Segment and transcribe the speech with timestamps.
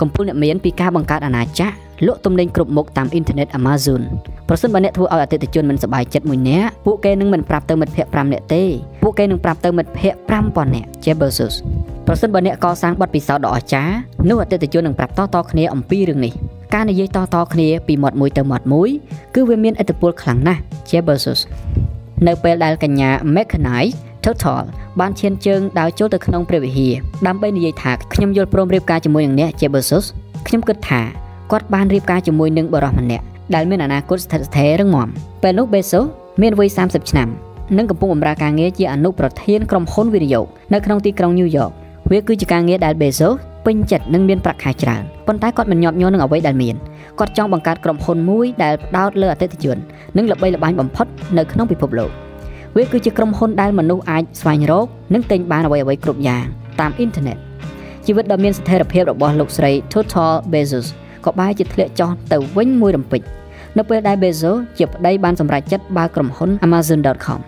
[0.00, 1.68] កំពូលអ្នកមានពីការបង្កើតអាណាចក្រ
[2.06, 4.02] លក់ទំនិញគ្រប់មុខតាមអ៊ីនធឺណិត Amazon
[4.48, 8.62] ប្រសិនបើអ្នកធ្វើឲ្យអតិថិជនមិនសប្បាយចិត្តមួយនាក់ពួកគេនឹងមិនប្រាប់ទៅមិត្តភ័ក្តិ5នាក់ទេ
[9.02, 11.54] ពួកគេនឹងប្រាប់ទៅមិត្តភ័ក្តិ5000នាក់ Jebusus
[12.06, 13.94] ប្រសិនបើអ្នកកសាងបទពិសោធន៍ដ៏អស្ចារ្យ
[14.28, 16.32] នោះអតិថិជននឹងប្រាប់តៗគ្នាអំពីរឿងនេះ
[16.74, 18.90] ការនិយាយតៗគ្នាពីមាត់មួយទៅមាត់មួយ
[19.34, 20.60] គឺវាមានឥទ្ធិពលខ្លាំងណាស់
[20.90, 21.40] Jebusus
[22.26, 23.94] នៅពេលដែលកញ្ញា Mechanize
[24.24, 24.64] Total
[25.00, 26.92] បានឈានជើងដើរចូលទៅក្នុងព្រះវិហារ
[27.26, 30.04] ដើម្បីនិយាយថាខ្ញុំយល់ព្រមរៀបការជាមួយនឹងអ្នក Jebusus
[30.46, 31.00] ខ្ញុំគិតថា
[31.50, 35.08] គាត់បានរៀបការជាមួយនឹងបរិសម្នាក់ដែលមានអនាគតស្ថិតស្ថេររឹងមាំ
[35.42, 36.04] ពេលនោះ Bezos
[36.42, 37.28] មានវ័យ30ឆ្នាំ
[37.76, 41.70] និងកំពុងបម្រើការងារជាអនុប្រធានក្រុមហ៊ុនវិនិយោគនៅក្នុងទីក្រុងញូវយ៉ក
[42.10, 43.32] វាគឺជាការងារដែល Bezos
[43.66, 46.74] ពេញចិត្តនិងមានប្រាក់ខែច្រើនប៉ុន្តែគាត់មិនញាប់ញ័រនឹងអ្វីដែលមាន
[47.18, 49.76] គាត់ចង់បង្កើតក្រុមហ៊ុនមួយដែលផ្ដោតលើអតិថិជន
[50.16, 51.06] និងល្បីល្បាញបំផុត
[51.38, 52.29] នៅក្នុងពិភពលោក
[52.76, 56.44] វាគឺជាក្រុមហ៊ុនដែលមនុស្សអាចស្វែងរកនិងទិញបានអ្វីៗគ្រប់យ៉ាង
[56.80, 57.36] តាមអ៊ីនធឺណិត
[58.06, 60.86] ជីវិតដ៏មានស្ថិរភាពរបស់លោកស្រី Total Bezos
[61.24, 63.22] ក៏បែរជាធ្លាក់ចុះទៅវិញមួយរំពេច
[63.78, 67.40] នៅពេលដែល Bezos ជាប្តីបានសម្រេចចិត្តបើកក្រុមហ៊ុន Amazon.com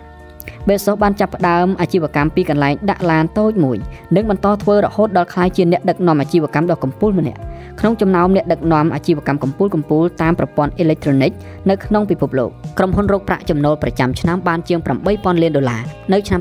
[0.67, 3.77] Bezos បានចាប់ផ្ដើមអាជីវកម្មពីកន្លែងដាក់ឡានតូចមួយ
[4.15, 7.39] និងបន្តធ្វើរហូតដល់ក្លាយជាអ្នកដឹកនាំអាជីវកម្មដ៏កំពូលម្នាក់
[7.79, 11.31] ក្នុងចំណោមអ្នកដឹកនាំអាជីវកម្មកំពូលកំពូលតាមប្រព័ន្ធអេឡិចត្រូនិក
[11.69, 14.79] នៅក្នុងពិភពលោកក្រុមហ៊ុនរកប្រាក់ចំណូលប្រចាំឆ្នាំបានជាង
[15.11, 15.81] 8000លានដុល្លារ
[16.13, 16.39] នៅឆ្នាំ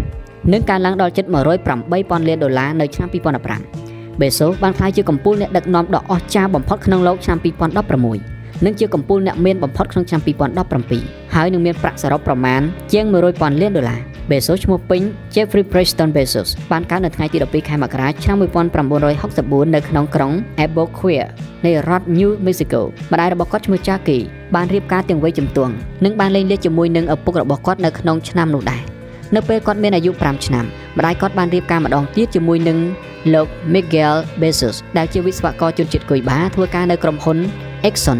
[0.00, 3.08] 2005និងកើនឡើងដល់ជិត108,000លានដុល្លារនៅឆ្នាំ
[3.64, 10.20] 2015 Bezos បានក្លាយជាកំពូលអ្នកដឹកនាំដ៏អស្ចារ្យបំផុតក្នុងលោកឆ្នាំ2016 និងជាកំពូលអ្នកមានបំផុតក្នុងឆ្នាំ
[10.76, 12.60] 2017ហើយនឹងមានប្រាក់សរុបប្រមាណ
[12.92, 15.02] ជាង100,000លានដុល្លារ Bezos ឈ្មោះពេញ
[15.34, 21.28] Jeffrey Preston Bezos បានកើតនៅថ្ងៃទី12ខែមករាឆ្នាំ1964នៅក្នុងក្រុង Albuquerque
[21.64, 22.80] នៃរដ្ឋ New Mexico
[23.12, 24.22] ម្ដាយរបស់គាត់ឈ្មោះ Jackie
[24.54, 25.72] បានរៀបការទាំងវ័យជំទង់
[26.04, 28.82] និងបានលែងលះជាមួយនឹងឪពុករបស់គាត់នៅក្នុងឆ្នាំនោះដែរ
[29.34, 30.64] នៅពេលគាត់មានអាយុ5ឆ្នាំ
[30.98, 32.78] ម្ដាយគាត់បានរៀបការម្ដងទៀតជាមួយនឹង
[33.34, 37.38] លោក Miguel Bezos ដែលជាវិស្វករជនជាតិគុយបាធ្វើការនៅក្រុមហ៊ុន
[37.88, 38.18] Exxon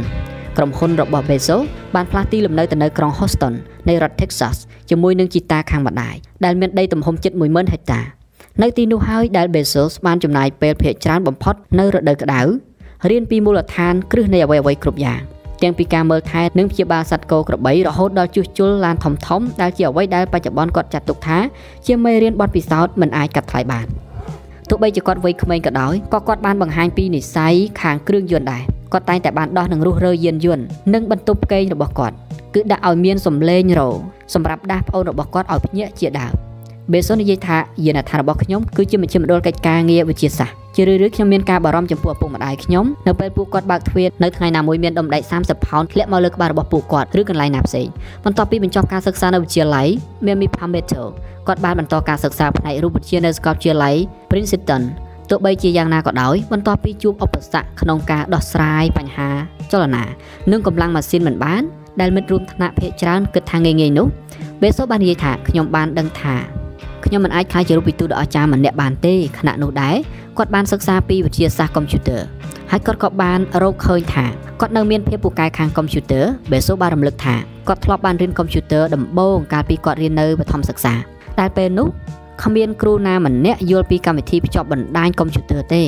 [0.61, 1.63] ក្រុមហ៊ុនរបស់ Bezos
[1.95, 3.55] បានផ្លាស់ទីលំនៅទៅនៅក្រុង Houston
[3.89, 4.57] នៃរដ្ឋ Texas
[4.91, 8.01] ជាមួយនឹងជីតាខាងម្ដាយដែលមានដីទំហំជិត10000ហិកតា
[8.63, 12.41] នៅទីនោះហើយដែល Bezos បានចំណាយពេលភាគច្រើនបំផុតនៅរដូវក្តៅ
[13.11, 15.21] រៀនពីមូលដ្ឋានគ្រឹះនៃអ្វីៗគ្រប់យ៉ាង
[15.63, 21.39] ទាំងពីការមើលថែនិងព្យាបាលសត្វគោក្របីរហូតដល់ជួសជុលឡានធំធំដែលជាអ្វីដែលបច្ចុប្បន្នគាត់ចាត់ទុកថា
[21.87, 23.87] ជាមេរៀនបទពិសោធន៍មិនអាចកាត់ថ្លៃបាន
[24.71, 30.65] ទោះបីជាគាត់វ័យក្មេងក៏ដោយក៏គាត់បានបង្ហាញពីនិស័យខាងគ្រឿងយន្តដែរគាត់តែងតែបានដោះនឹងរុះរើយានយន្ត
[30.95, 32.15] និងបន្ទប់កេងរបស់គាត់
[32.55, 33.89] គឺដាក់ឲ្យមានសំឡេងរោ
[34.35, 36.50] សម្រាប់ដាស់ប្អូនរបស់គាត់ឲ្យភ្ញាក់ជាដើម
[36.93, 47.87] បេសូនិយាយថាយានដ្ឋានរបស់ខ្ញុំគឺជាមជ្ឈមណ្ឌលកិច្ចការងារវិទ្យាសាស្ត្រជារឿយៗខ្ញុំមានការបារម្ភចំពោះឪពុកម្ដាយខ្ញុំនៅពេលពួកគាត់បើកទ្វារនៅថ្ងៃណាមួយមានដុំដែក30ផោនធ្លាក់មកលើក្បាលរបស់ពួកគាត់ឬកន្លែងណាផ្សេង
[48.25, 49.89] បន្ទាប់ពីបញ្ចប់ការសិក្សានៅវិទ្យាល័យ
[50.25, 51.03] Miami Palmetto
[51.47, 53.97] គាត់បានបន្តការសិក្សាផ្នែករូបវិទ្យានៅសាកលវិទ្យាល័យ
[54.31, 54.83] Princeton
[55.31, 59.31] ទោះបីជាយ៉ាងណាក៏ដោយបន្ទាប់ពីជួបឧបសគ្គក្នុងការដោះស្រាយបញ្ហា
[59.73, 60.05] ចលនា
[60.53, 61.63] និងកម្លាំងម៉ាស៊ីនមិនបាន
[62.01, 64.07] ដែលមិត្តរួមថ្នាក់ភាគច្រើនគិតថាងាយៗនោះ
[64.63, 66.60] បេសូបាននិយាយថាខ្ញុំបានដឹងថា
[67.05, 69.97] ខ្ញុំមិនអាចខ្លាចជារូបពិទូដ៏អស្ចារ្យម្នាក់បានទេខណៈនោះដែរ
[70.39, 72.21] គាត់បានសិក្សាពីវិទ្យាសាស្ត្រកុំព្យូទ័រ
[72.71, 74.25] ហើយគាត់ក៏បានរកឃើញថា
[74.61, 77.35] គាត់នៅមានភាពពូកែខាងកុំព្យូទ័របេសូបានរំលឹកថា
[77.69, 80.95] គាត់ធ្លាប់បានរៀនកុំព្យូទ័រដំបូងកាលពីគាត់រៀននៅបឋមសិក្សា
[81.39, 81.89] តែពេលនោះ
[82.43, 85.83] គ្មានគ្រូណាម្នាក់យល់ពីកម្មវិធីភ្ជាប់បណ្ដាញកុំព្យូទ័រទេ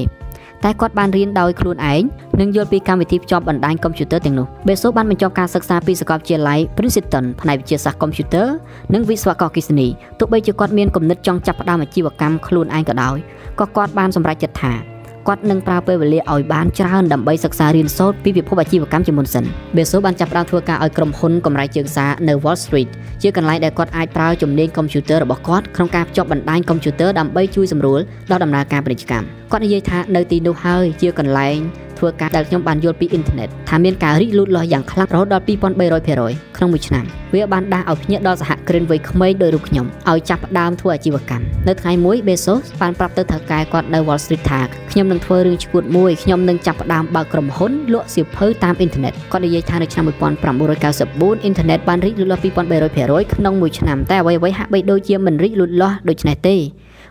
[0.65, 2.03] តែគាត់បានរៀនដោយខ្លួនឯង
[2.41, 8.47] និងយល់ពីកម្មវិធីភ្ជាប់បណ្ដាញកុំព្យូទ័រទាំងនោះ Beso បានបញ្ចប់ការសិក្សាពីសាកលវិទ្យាល័យ Princeton ផ្នែកវិទ្យាសាស្ត្រកុំព្យូទ័រ
[8.95, 13.17] និងវិស្វករអគ្គិសនីទោះបីជាគាត់មានគំនិតចង់ចាប់ផ្ដើមអាជីវកម្មខ្លួនឯងក៏ដោយ
[13.61, 14.92] ក៏គាត់បានសម្រេចចិត្តថា
[15.29, 19.45] គាត់នឹងប្រើពេលវេលាឲ្យបានច្រើនដើម្បីសិក្សារៀនសូត្រពីពិភពអាជីវកម្មជាមុនសិន
[19.77, 22.91] Bezos បានចាប់ផ្ដើមធ្វើការឲ្យក្រុមហ៊ុនកម្រៃជើងសារនៅ Wall Street
[23.23, 28.01] ជាកន្លែងដែលគាត់អាចប្រើជំនាញកុំព្យូទ័ររបស់គាត់ក្នុងការភ្ជាប់បណ្ដាញកុំព្យូទ័រដើម្បីជួយសម្រួល
[28.31, 31.59] ដល់ដំណើរការពាណិជ្ជកម្មគាត់និយាយថានៅទីនោះហើយជាកន្លែង
[32.03, 37.05] ធ្វើការដែលខ្ញុំបានយល់ពីអ៊ីនធឺណិតថាមានការរីកលូតលាស់យ៉ាងខ្លាំងរហូតដល់2300%ក្នុងមួយឆ្នាំ
[37.35, 56.57] វាបានដាស់ឲ្យភ្ញាក់ដល់សហគ្រិនវ័យក្មេងដោយរូបខ្ញុំឲ្យចាប់ផ្ដើមធ្វើអាជីវកម្មនៅថ្ងៃមួយ Bezos បានប្រាប់ទៅថៅកែគាត់នៅ Wall Street ថាខ្ញុំនឹងធ្វើរឿងឈួតមួយខ្ញុំនឹងចាប់ផ្ដើមបើកក្រុមហ៊ុនលក់សៀវភៅតាមអ៊ីនធឺណិតគាត់និយាយថានៅឆ្នាំ1994អ៊ីនធឺណិតបានរីកលូតលាស់2300%ក្នុងមួយឆ្នាំតែអ្វីៗហាក់បីដូចជាមិនរីកលូតលាស់ដូចនេះទេ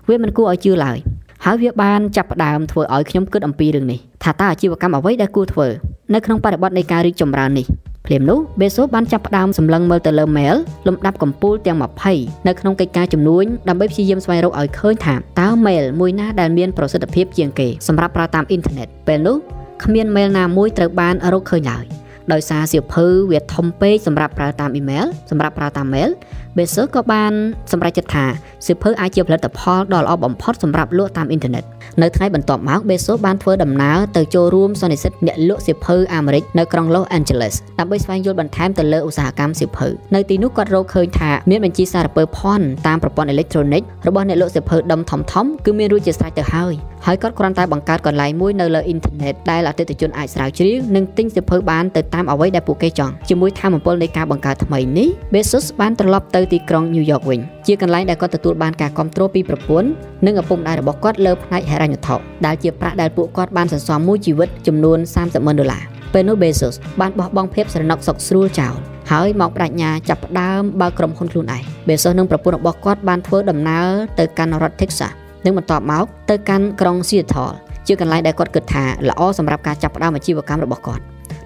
[0.07, 0.97] វាមិនគួរឲ្យជឿឡើយ
[1.45, 5.67] ហើយវាបានចាប់ផ្ដើមធ្វើឲ្យខ្ញុំគិតអំពីរឿងនេះថាតើអាជីវកម្មអ្វីដែលគួរធ្វើ
[6.13, 7.65] នៅក្នុងបរិបទនៃការរីកចម្រើននេះ
[8.05, 10.55] ភ្លាមនោះ Bezos បានចាប់ផ្ដើមសម្លឹងមើលទៅលើ mail
[10.87, 11.77] លំដាប់កំពូលទាំង
[12.11, 19.37] 20នៅក្នុងកិច្ចការជំនួញដើម្បីព្យាយាមស្វែងរកឲ្យឃើញថាតើ mail មួយណាដែលមានប្រសិទ្ធភាពជាងគេសម្រាប់ប្រើតាមអ៊ីនធឺណិតពេលនោះ
[19.83, 21.85] គ្មាន mail ណាមួយត្រូវបានរកឃើញឡើយ
[22.33, 26.09] ដោយសារសៀវភៅវាធំពេកសម្រាប់ប្រើតាមអ៊ីមែលសម្រាប់ប្រើតាម mail
[26.57, 27.33] Bezos ក៏បាន
[27.71, 28.25] សម្រេចចិត្តថា
[28.65, 31.63] សៀវភៅអាចជាផលិតផលដ៏ល្អបំផុតសម្រាប់លក់តាមអ៊ីនធឺណិត
[32.01, 46.75] នៅថ្ងៃបន្ទាប់មក Bezos បានធ្វើដំណើរទៅចូលរួមសន្និសីទអ្នកលក់សៀវភៅអាមេរិកនៅក្រុង Los Angeles ដើម្បីស្វែងយល់បន្ថែមទៅលើឧស្សាហកម្មសៀវភៅនៅទីនោះគាត់រកឃើញថាមានបញ្ជីសារពើភ័ណ្ឌតាមប្រព័ន្ធអេឡិចត្រូនិករបស់អ្នកលក់សៀវភៅដុំធំធំគឺមានរួចជាស្រេចទៅហើយ
[47.05, 59.89] ហើយគាត់គ្រាន់តែបង្កើតកន្លែងមួយនៅលើអ៊ីនធឺណិតដែលអតិថិជនអាចស្រាវជ្រាវនិងទិញសៀវភៅបានទៅតាមអ្វីដែលពួកគេចង់ជាមួយធម៌ពលនៃការបង្កើតថ្មីនេះ Bezos បានត្រឡប់ទៅទីក្រុង New York វិញជាកន្លែងដែលគាត់ទទួលបានការគ្រប់គ្រងពីប្រពន្ធ
[60.25, 62.15] និងឪពុកម្ដាយរបស់គាត់លើផ្នែកហិរញ្ញវត្ថុ
[62.45, 65.83] ដែលជាប្រាក់ដែលពួកគាត់បានសន្សំមួយជីវិតចំនួន30ម៉ឺនដុល្លារ
[66.13, 68.75] ពេលនោះ Bezos បានបោះបង់ភាពស្រណុកសុកស្រួលចោល
[69.11, 73.87] ហើយមកបដិញ្ញាចាប់ផ្ដើមបើកក្រុមហ៊ុនខ្លួនឯង Bezos និងប្រពន្ធរបស់គាត់បានធ្វើដំណើរ
[74.19, 75.11] ទៅកាន់រដ្ឋ Texas
[75.45, 77.53] និងបន្ទាប់មកទៅកាន់ក្រុង Seattle
[77.87, 81.03] ជាកន្លែងដែលគាត់គិតថាល្អសម្រាប់ការចាប់ផ្ដើមអាជីវកម្មរបស់គាត់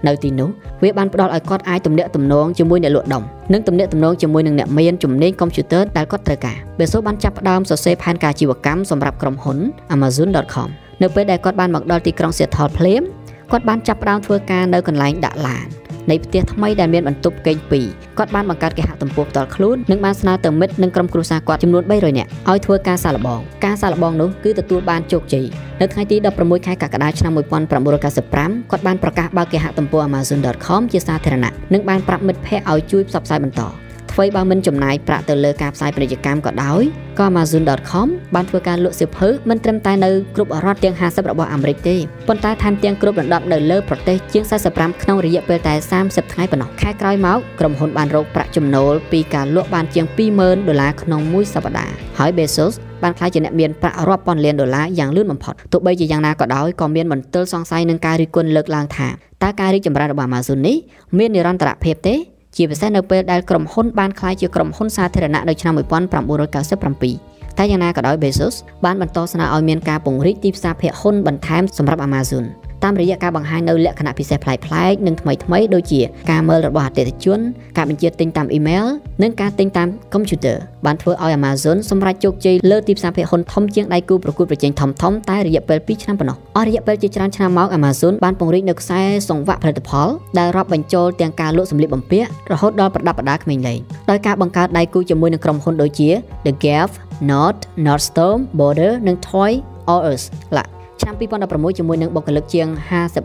[0.07, 0.49] នៅទីនោះ
[0.83, 9.57] វាបានផ្ដល់ឲ្យគាត់អាចទំនាក់ទំនងជាមួយអ្នកលក់ដុំនិងទំនាក់ទំនងជាមួយនឹងអ្នកមានជំនាញកុំព្យូទ័រដែលគាត់ត្រូវការ Bezos បានចាប់ផ្ដើមសរសេរផែនការអាជីវកម្មសម្រាប់ក្រុមហ៊ុន
[9.95, 10.69] Amazon.com
[11.01, 13.03] នៅពេលដែលគាត់បានមកដល់ទីក្រុង Seattle ភ្លាម
[13.51, 15.67] គាត់បានចាប់ផ្ដើមធ្វើការនៅកន្លែងដាក់ឡាន
[16.11, 17.87] នៃផ្ទះថ្មីដែលមានបន្ទប់គេងពីរ
[18.17, 25.45] គាត់បានបង្កើតគេហទំព័រផ្ទាល់ខ្លួននិងបានស្នើទៅមិត្តនិងក្រុមគ្រួសារគាត់ចំនួន300នាក់ឲ្យធ្វើការសាកល្បងការសាកល្បងនោះគឺទទួលបានជោគជ័យ
[25.81, 33.84] នៅថ្ងៃទី16ខែកក្កដាឆ្នាំ1995គាត់បានប្រកាសបើកគេហទំព័រ amazon.com ជាសាធារណៈនិងបានប្រាប់មិត្តភ័ក្តិឲ្យជួយផ្សព្វផ្សាយបន្ត
[34.17, 36.83] អ្វីបើមិនចំណាយប្រាក់ទៅលើការផ្សាយពាណិជ្ជកម្មក៏ដោយ
[37.19, 41.95] ក៏ Amazon.com បានធ្វើការលក់សៀវភៅមិនត្រឹមតែនៅគ្រប់រដ្ឋទាំង50របស់អាមេរិកទេ
[42.27, 45.73] ប៉ុន្តែថែមទាំងគ្រប់ដណ្ដប់នៅលើប្រទេសជាង45ក្នុងរយៈពេលតែ
[46.03, 50.05] 30ថ្ងៃប៉ុណ្ណោះខែក្រោយមកក្រុមហ៊ុនបានរកប្រាក់ចំណូលពីការលក់បានជាង
[50.37, 52.73] 20000ដុល្លារក្នុងមួយសប្តាហ៍ហើយ Bezos
[53.03, 59.07] បានក្លាយជាអ្នកមានប្រាក់រាប់ពាន់លានដុល្លារយ៉ាងលឿនបំផុតទោះបីជាយ៉ាងណាក៏ដោយក៏មានមន្ទិលសង្ស័យនឹងការរិះគន់លើកឡើងថា
[59.43, 60.77] តើការរីកចម្រើនរបស់ Amazon នេះ
[61.17, 62.15] មាននិរន្តរភាពទេ
[62.55, 68.55] ជាពិសេសនៅពេលដែលក្រុមហ៊ុនបានក្លាយជាក្រុមហ៊ុនសាធារណៈនៅឆ្នាំ1997តែយ៉ាងណាក៏ដោយ Bezos
[68.85, 72.45] បានបន្តស្នើឲ្យមានការពង្រីកទីផ្សារភាគហ៊ុនបន្ថែមសម្រាប់ Amazon
[72.85, 76.01] តាមរយៈការបង្ហាញនៅលក្ខណៈពិសេសប្លែកៗនិងថ្មីៗដូចជា
[76.31, 77.39] ការមើលរបស់អតិថិជន
[77.77, 78.85] ការបញ្ជាទិញតាមអ៊ីមែល
[79.23, 90.07] និងការទិញតាមកុំព្យូទ័របានធ្វើឲ្យ Amazon សម្រេចជោគជ័យលើទីផ្សារភាគហ៊ុនធំជាងដៃគូប្រកួតប្រជែងធំៗតែរយៈពេល2ឆ្នាំប៉ុណ្ណោះអស់រយៈពេលជាច្រើនឆ្នាំមក Amazon បានពង្រីកនៅខ្សែសង្វាក់ផលិតផល
[90.39, 93.79] ដែលរាប់បញ្ចូលទាំងការលក់សម្លៀកបំពាក់រហូតដល់ប្រដាប់ប្រដាក្មេងលេង
[94.09, 96.09] ដោយការបង្កើតដៃគូជាមួយនឹងក្រុមហ៊ុនដូចជា
[96.45, 96.89] The Gap,
[97.29, 99.51] Nord, Nordstrom, Border និង Toy
[99.99, 100.23] R Us
[100.57, 100.63] ឡា
[101.01, 102.67] ឆ្នាំ2016ជាមួយនឹងបុគ្គលិកជាង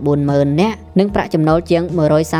[0.02, 1.82] 540000នាក់និងប្រាក់ចំណូលជាង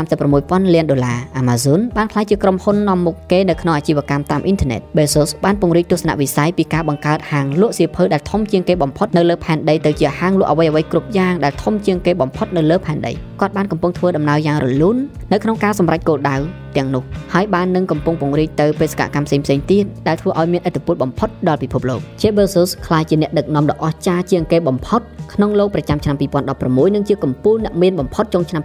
[0.09, 14.97] 136,000លានដុល្លារ Amazon បានក្លាយជាក្រុមហ៊ុននាំមុខគេនៅក្នុងអាជីវកម្មតាមអ៊ីនធឺណិត Bezos បានពង្រីកទស្សនវិស័យពីការបង្កើតហាងលក់សៀវភៅដែលធំជាងគេបំផុតនៅលើផែនដីទៅជាហាងលក់អ្វីៗគ្រប់យ៉ាងដែលធំជាងគេបំផុតនៅលើផែនដី គាត់បានកំពុងធ្វើដំណើរយ៉ាងរលូន
[15.31, 16.35] នៅក្នុងការសម្រេចគោលដៅ
[16.77, 17.03] ទាំងនោះ
[17.33, 25.01] ហើយបាននឹងកំពុងពង្រីកទៅបេសកកម្មផ្សេងៗទៀតដែលធ្វើឲ្យមានឥទ្ធិពលបំផុតដល់ពិភពលោក Jeff Bezos ក្លាយជាអ្នកដឹកនាំដ៏អស្ចារ្យជាងគេបំផុត
[25.33, 26.15] ក្នុងលោកប្រចាំឆ្នាំ
[26.55, 28.61] 2016និងជាកំពូលអ្នកមានបំផុតចុងឆ្នាំ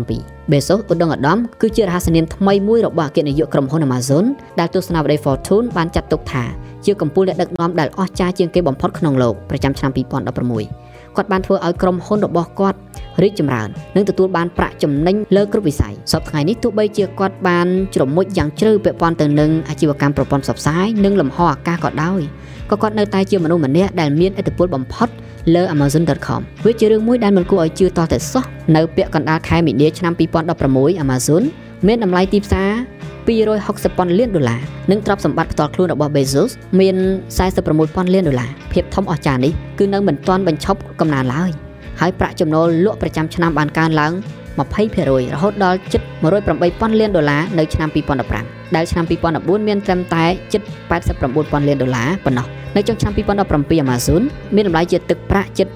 [0.00, 4.24] 2017 Bezos ឧត្តមឧត្តមគឺជារហស្សនាមថ្មីមួយរបស់អគ្គនាយកក្រុមហ៊ុន Amazon
[4.60, 6.44] ដែលទស្សនាវដ្តី Fortune បានចាត់ទុកថា
[6.84, 12.78] ជាកំពូលអ្នកដឹកនាំដែលអស្ចារ្យជាងគេបំផុតក្នុងលោកប្រចាំឆ្នាំ2016 គាត់បានធ្វើឲ្យក្រុមហ៊ុនរបស់គាត់
[13.22, 22.20] រីកចម្រើននិងទទួលបានប្រាក់ចំណេញលើគ្រប់វិស័យសពថ្ងៃនេះទោះបីជាគាត់បានជ្រមុជយ៉ាងជ្រៅពាក់ព័ន្ធទៅនឹងអាជីវកម្មប្រព័ន្ធផ្សព្វផ្សាយនិងលំហអាកាសក៏ដោយ
[22.70, 25.08] ក៏គាត់នៅតែជាមនុស្សម្នាក់ដែលមានឥទ្ធិពលបំផុត
[25.54, 28.44] លើ amazon.com វាជារឿងមួយដែលមិនគួរឲ្យជឿតោះតែសោះ
[28.76, 30.12] នៅពាក់កណ្ដាលខែមីនាឆ្នាំ
[30.58, 31.42] 2016 Amazon
[31.86, 32.70] មានតម្លៃទីផ្សារ
[33.27, 36.95] 260ពាន់លានដុល្លារនិងទ្រព្យសម្បត្តិផ្ទាល់ខ្លួនរបស់ Bezos មាន
[37.45, 41.49] 46ពាន់លានដុល្លារភាពធំអស្ចារ្យនេះគឺនៅមិនទាន់បញ្ឈប់កំណើនឡើយ
[42.01, 44.11] ហើយប្រាក់ចំណូលលក់ប្រចាំឆ្នាំបានកើនឡើង
[44.75, 46.01] 20%រហូតដល់ជិត
[46.51, 47.89] 108,000លានដុល្លារនៅឆ្នាំ
[48.31, 49.05] 2015ដែលឆ្នាំ
[49.35, 50.61] 2014មានត្រឹមតែជិត
[51.15, 53.13] 89,000លានដុល្លារប៉ុណ្ណោះនៅចុងឆ្នាំ
[53.49, 54.21] 2017 Amazon
[54.55, 55.67] មានតម្លៃជាទឹកប្រាក់ជិត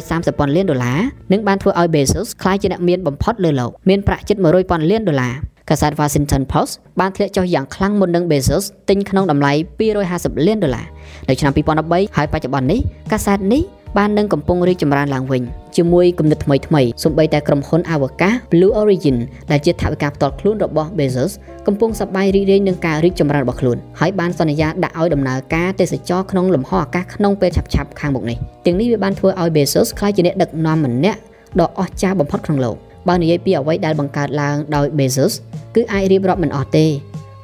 [0.00, 1.00] 530,000លានដុល្លារ
[1.32, 5.34] និងបានធ្វើឲ្យ Bezos ក្លាយជាអ្នកមានបំផុតលើโลกមានប្រាក់ជិត100,000លានដុល្លារ
[5.69, 9.51] កាសែត Washington Post បានធ្លាក់ចុះយ៉ាងខ្លាំងមុននឹង Bezos ទិញក្នុងតម្លៃ
[9.99, 10.87] 250លានដុល្លារ
[11.29, 12.79] នៅឆ្នាំ2013ហើយបច្ចុប្បន្ននេះ
[13.11, 13.63] កាសែតនេះ
[13.97, 15.43] បាននឹងកំពុងរីកចម្រើនឡើងវិញ
[15.77, 19.17] ជាមួយគំនិតថ្មីថ្មីសម្បីតែក្រុមហ៊ុនអវកាស Blue Origin
[19.51, 21.31] ដែលជាថវិកាផ្ទាល់ខ្លួនរបស់ Bezos
[21.67, 31.19] កំពុងសប្បាយរីករាយនឹងការរីកចម្រើនរបស់ខ្លួនហើយបានសន្យាដាក់ឲ្យដំណើរការទេសចរក្នុងលំហអាកាសក្នុងពេលឆាប់ៗខាងមុខនេះទាំងនេះវាបានធ្វើឲ្យ Bezos ក្លាយជាអ្នកដឹកនាំម្នាក់
[31.59, 32.77] ដ៏អស្ចារ្យបំផុតក្នុងលោក
[33.09, 35.33] បើនិយាយពីអ្វីដែលបង្កើតឡើងដោយ Bezos
[35.75, 36.85] គឺអាចរៀបរាប់មិនអស់ទេ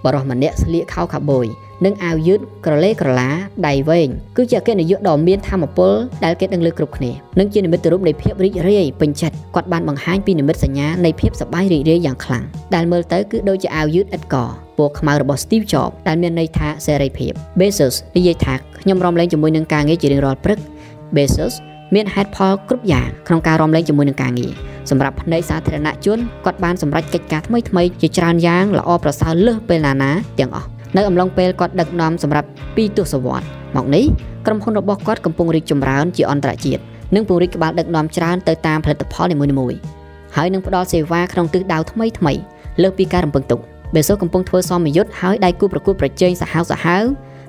[0.05, 1.47] បរិះម្នាក់ស្លៀកខោខាប៊យ
[1.85, 3.29] និងអាវយឺតក្រឡេក្រឡា
[3.67, 5.93] ដៃវែងគឺជាអគ្គនាយកដ៏មានធម៌ពល
[6.23, 12.43] ដែលគេដឹងលើគ្រប់គ្នានិងជានិមិត្តរូបនៃភាពរីករាយពេញចិត្តគាត់បានបង្ហាញពីនិមិត្តសញ្ញានៃភាពសប្បាយរីករាយយ៉ាងខ្លាំង
[12.75, 14.35] ដែលមើលទៅគឺដូចជាអាវយឺតឥតក
[14.77, 20.59] ពណ៌ខ្មៅរបស់ Steve Jobs ដែលមានន័យថាសេរីភាព Bezos និយាយថាខ្ញុំរំលែងជាមួយនឹងការងារជារៀងរាល់ព្រឹក
[21.15, 21.53] Bezos
[21.93, 24.51] មានហេតុផលគ្រប់យ៉ាងក្នុងការរំលែងជាមួយនឹងការងារ
[24.89, 34.05] សម្រាប់ផ្នែកសាធារណជនគាត់បានសម្រេចកិច្ចការថ្មីថ្មីជាច្រើនយ៉ាងល្អប្រសើរលើសពេលណាណាទាំងអស់នៅអំឡុងពេលគាត់ដឹកនាំសម្រាប់2ទសវត្សរ៍មកនេះ
[34.45, 36.81] ក្រុមហ៊ុនរបស់គាត់កំពុងរីកចម្រើនជាអន្តរជាតិ
[37.15, 39.79] និងពង្រីកក្បាលដឹកនាំច្រើនទៅតាមផលិតផលនីមួយៗ
[40.35, 42.33] ហើយនឹងផ្ដល់សេវាក្នុងទិសដៅថ្មីថ្មី
[42.81, 43.59] លើសពីការរំពឹងទុក
[43.95, 47.03] បេសូកំពុងធ្វើសមយុទ្ធហើយដៃគូប្រកួតប្រជែងសាហាវសាហាវ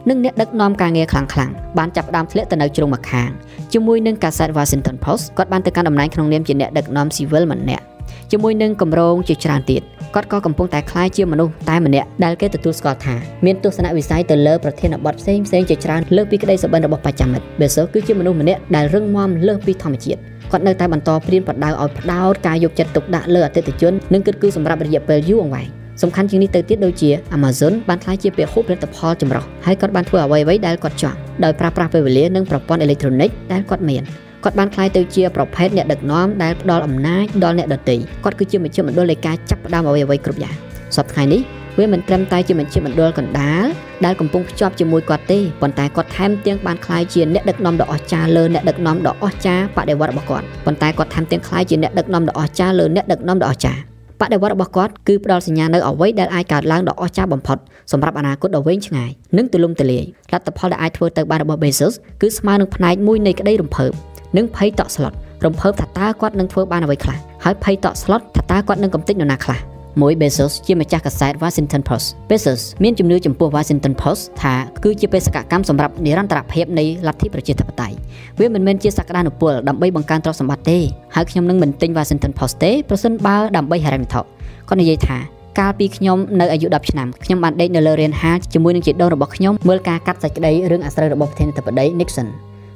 [0.09, 3.31] និងអ្នកដឹកនាំការងារខ្លាំងៗបានចាប់ផ្ដើមធ្លាក់ទៅនៅជ្រុងម្ខាង
[3.73, 7.85] ជាមួយនឹងកាសែត Washington Post គាត់បានទៅកាន់តំណែងក្នុងនាមជាអ្នកដឹកនាំស៊ីវិលម្នាក់
[8.31, 9.83] ជាមួយនឹងគម្រោងជាច្រើនទៀត
[10.15, 20.21] គាត់ក៏កំពុងតែក្លាយជាមនុស្សតែម្នាក់ដែលគេទទួលស្គាល់ថាមានទស្សនវិស័យទៅលើប្រធានបទផ្សេងផ្សេងជាច្រើនលើសពីក្តីសុបិនរបស់បច្ចាមិត្តបេសូគឺជាមនុស្សម្នាក់ដែលរឹងមាំលើសពីធម្មជាតិ
[20.53, 34.03] គាត់នៅតែបន្តព្រៀនប្រដៅឲ្យផ្ដោតការយកចិត្តទុកដាក់លើអតិថិជននិងគិតគូរសម្រាប់រយៈពេលយូរអង្វែង សំខាន់ជាងនេះទៅទៀតដូចជា Amazon បានក្លាយជាពហុផលិតផលចម្រុះហើយគាត់បានធ្វើអ្វីៗដែលគាត់ចង់ដោយប្រើប្រាស់ពេលវេលានិងប្រព័ន្ធអេឡិចត្រូនិកដែលគាត់មាន
[34.45, 40.55] គាត់បានក្លាយទៅជាប្រភេទអ្នកដឹកនាំដែលផ្ដល់អំណាចដល់អ្នកដទៃគាត់គឺជាមជ្ឈមណ្ឌលនៃការចាប់ផ្ដើមអ្វីៗគ្រប់យ៉ាង
[40.97, 41.43] សប្តាហ៍ថ្ងៃនេះ
[41.79, 43.65] វាមិនត្រឹមតែជាមជ្ឈមណ្ឌលកណ្ដាល
[44.05, 57.59] ដែលកំពុងភ្ជាប់ជាមួយគាត់ទេប៉ុន្តែគាត់ថែមទាំងបានក្លាយជាអ្នកដឹកនាំដ៏អស្ចារ្យលើអ្នកដឹកនាំដ៏អស្ចារ្យបដិវត្តរបស់គាត់ប៉ុន្តែគាត់ថែមទាំងក្លាយជាអ្នកដឹកនាំដ៏អស្ចារ្យលើអ្នកដឹកនាំដ៏អស្ចារ្យ បដិវត្តរបស់គាត់គឺផ្ដល់សញ្ញានៅអ្វីដែលអាចកើតឡើងដ៏អស្ចារ្យបំផុត
[57.93, 63.93] សម្រាប់អនាគតដ៏វែងឆ្ងាយនិងទូលំទូលាយលទ្ធផលដែលអាចធ្វើទៅបានរបស់ Bezos គឺស្មើនឹងផ្នែកមួយនៃក្តីរំភើប
[64.37, 65.13] និងភ័យតក់ស្លុត
[65.45, 77.97] រំភើបថាតើគាត់នឹងធ្វើបានអ្វីខ្លះហើយភ័យតក់ស្លុតថាតើគាត់នឹងកំទេចនរណាខ្លះ មួយ Bezos ជាម្ចាស់កាសែត Washington Post Bezos មានជំនឿចំពោះ Washington Post ថាគឺជាបេសកកម្មសម្រាប់និរន្តរភាពនៃលទ្ធិប្រជាធិបតេយ្យ
[78.39, 80.79] វាមិនមែនជាសក្តានុពលដើម្បីបង្កើនទ្រព្យសម្បត្តិទេ
[81.15, 84.23] ហើយខ្ញុំនឹងមិនទិញ Washington Post ទេប្រសិនបើដើម្បីហិរញ្ញវត្ថុ
[84.69, 85.19] គាត់និយាយថា
[85.59, 92.29] កាលពីខ្ញុំនៅអាយុ10ឆ្នាំខ្ញុំបានដេកនៅលើរានហាលជាមួយនឹងជីដូនរបស់ខ្ញុំមើលការកាត់សេចក្តីរឿងអាស្រូវរបស់ប្រធានាធិបតី Nixon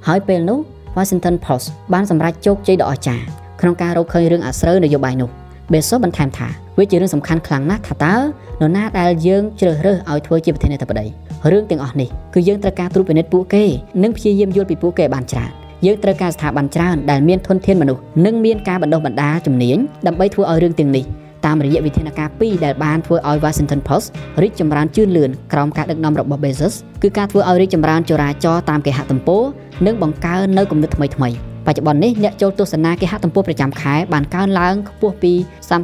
[0.08, 0.58] ហើយពេលនោះ
[0.96, 3.24] Washington Post បានសម្រេចជោគជ័យដ៏អស្ចារ្យ
[3.60, 5.30] ក្នុងការរកឃើញរឿងអាស្រូវនយោបាយនោះ
[5.72, 6.48] Bezos បន្ថែមថា
[6.78, 8.14] វាជារឿងសំខាន់ខ្លាំងណាស់ថាតើ
[8.60, 11.06] នរណាដែលយើងជ្រើសរើសឲ្យធ្វើជាប្រធានាធិបតី
[11.52, 13.64] រឿងទាំងអស់នេះគឺយើងត្រូវការត្រួតពិនិត្យពួកគេ
[14.02, 15.50] និងព្យាយាមយល់ពីពួកគេបានច្រើន
[15.86, 21.04] យើងត្រូវការស្ថាប័នច្រើនដែលមានធនធានមនុស្សនិងមានការបណ្ដុះបណ្ដាលជំនាញដើម្បីធ្វើឲ្យរឿងទាំងនេះ
[21.46, 24.06] តាមរយៈវិធានការពីរដែលបានធ្វើឲ្យ Washington Post
[24.42, 29.42] រីកចម្រើនជឿនលឿនក្រោមការដឹកនាំរបស់ Bezos គឺការធ្វើឲ្យរីកចម្រើនចរាចរណ៍តាមគេហទំព័រ
[29.86, 31.36] និងបង្កើននៅគំនិតថ្មីៗ
[31.68, 35.32] បច្ចុប្បន្ននេះអ្នកចូលទស្សនាគេហទំព័រប្រចាំខែបានកើនឡើងខ្ពស់ពី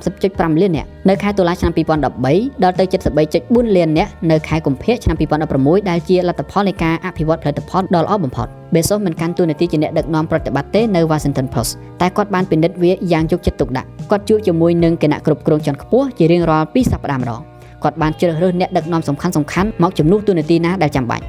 [0.05, 2.85] 30.5លានអ្នកនៅខែតុលាឆ្នាំ2013ដល់ទៅ
[3.31, 5.17] 73.4លានអ្នកនៅខែកុម្ភៈឆ្នាំ
[5.53, 17.41] 2016ដែលជាលទ្ធផលនៃការអភិវឌ្ឍផលិតផលដ៏ល្អបំផុត Bezos មិនកាន់តួនាទីជាអ្នកដឹកនាំប្រតិបត្តិទេនៅ Washington Post តែគាត់បានពិនិត្យវាយ៉ាងយកចិត្តទុកដាក់គាត់ជួបជាមួយនឹងគណៈគ្រប់គ្រងជាន់ខ្ពស់ជារៀងរាល់2សប្តាហ៍ម្ដង
[17.83, 21.25] គាត់បានជ្រើសរើសអ្នកដឹកនាំសំខាន់ៗមកជំនួសតួនាទីណាដែលចាំបាច់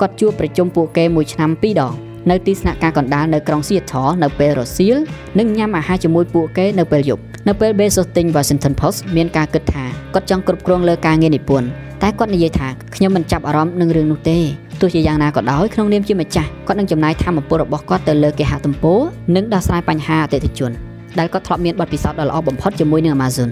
[0.00, 4.96] គាត់ជួបប្រជុំពួកគេមួយឆ្នាំ2ដង នៅទីស្នាក់ការកណ្ដាលនៅក្រុង Seattle នៅពេលរសៀល
[5.38, 9.84] និងញ៉ាំអាហារជាមួយពួកគេនៅពេលយប់នៅពេល Bezos ទិញ Washington Post មានការគិតថា
[10.14, 11.66] គាត់ចង់គ្រប់គ្រងលើការងារនិពន្ធ
[12.02, 14.38] តែគាត់និយាយថាខ្ញុំមិនចាប់អារម្មណ៍នឹងរឿងនោះទេ
[14.80, 19.00] ទោះជាយ៉ាងណាក៏ដោយក្នុងនាមជាម្ចាស់គាត់នឹងចំណាយធម៌ពលរបស់គាត់ទៅលើគេហទំព័រ
[19.36, 20.70] និងដោះស្រាយបញ្ហាអតិថិជន
[21.18, 23.48] ដែលគាត់ធ្លាប់មានបទពិសោធន៍ដ៏ល្អបំផុតជាមួយនឹង Amazon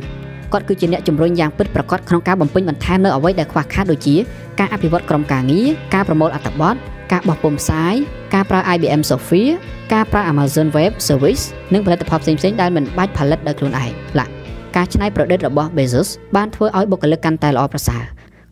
[0.53, 4.15] គាត់គឺជាអ្នកជំរុញយ៉ាងពិតប្រាកដក្នុងការបំពេញបន្ថែមនៅអ្វីដែលខ្វះខាតដូចជា
[4.59, 6.77] ការអភិវឌ្ឍក្រុមការងារការប្រមូលអត្ថបទ
[7.13, 7.95] ការបោះពុម្ពផ្សាយ
[8.35, 9.57] ការប្រើ IBM Software
[9.95, 14.27] ការប្រើ Amazon Web Service និងផលិតផលផ្សេងៗដែលមិនបាច់ផលិតដោយខ្លួនឯងឡា
[14.77, 18.03] ការច្នៃប្រឌិតរបស់ Bezos បានធ្វើឲ្យបុគ្គលិកកាន់តែល្អប្រសើរ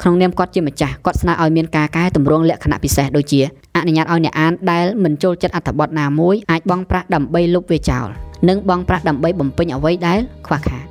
[0.02, 3.40] ក្នុងនាមគាត់ជាម្ចាស់គាត់ស្នើឲ្យមានការកែតម្រង់លក្ខណៈពិសេសដូចជា
[3.76, 8.06] អនុញ្ញាតឲ្យអ្នកអានដែលមិនចូលចិត្តអត្ថបទណាមួយអាចបង់ប្រាក់ដើម្បីលុបវាចោល
[8.48, 10.86] និងបង់ប្រាក់ដើម្បីបំពេញអ្វីដែលខ្វះខាត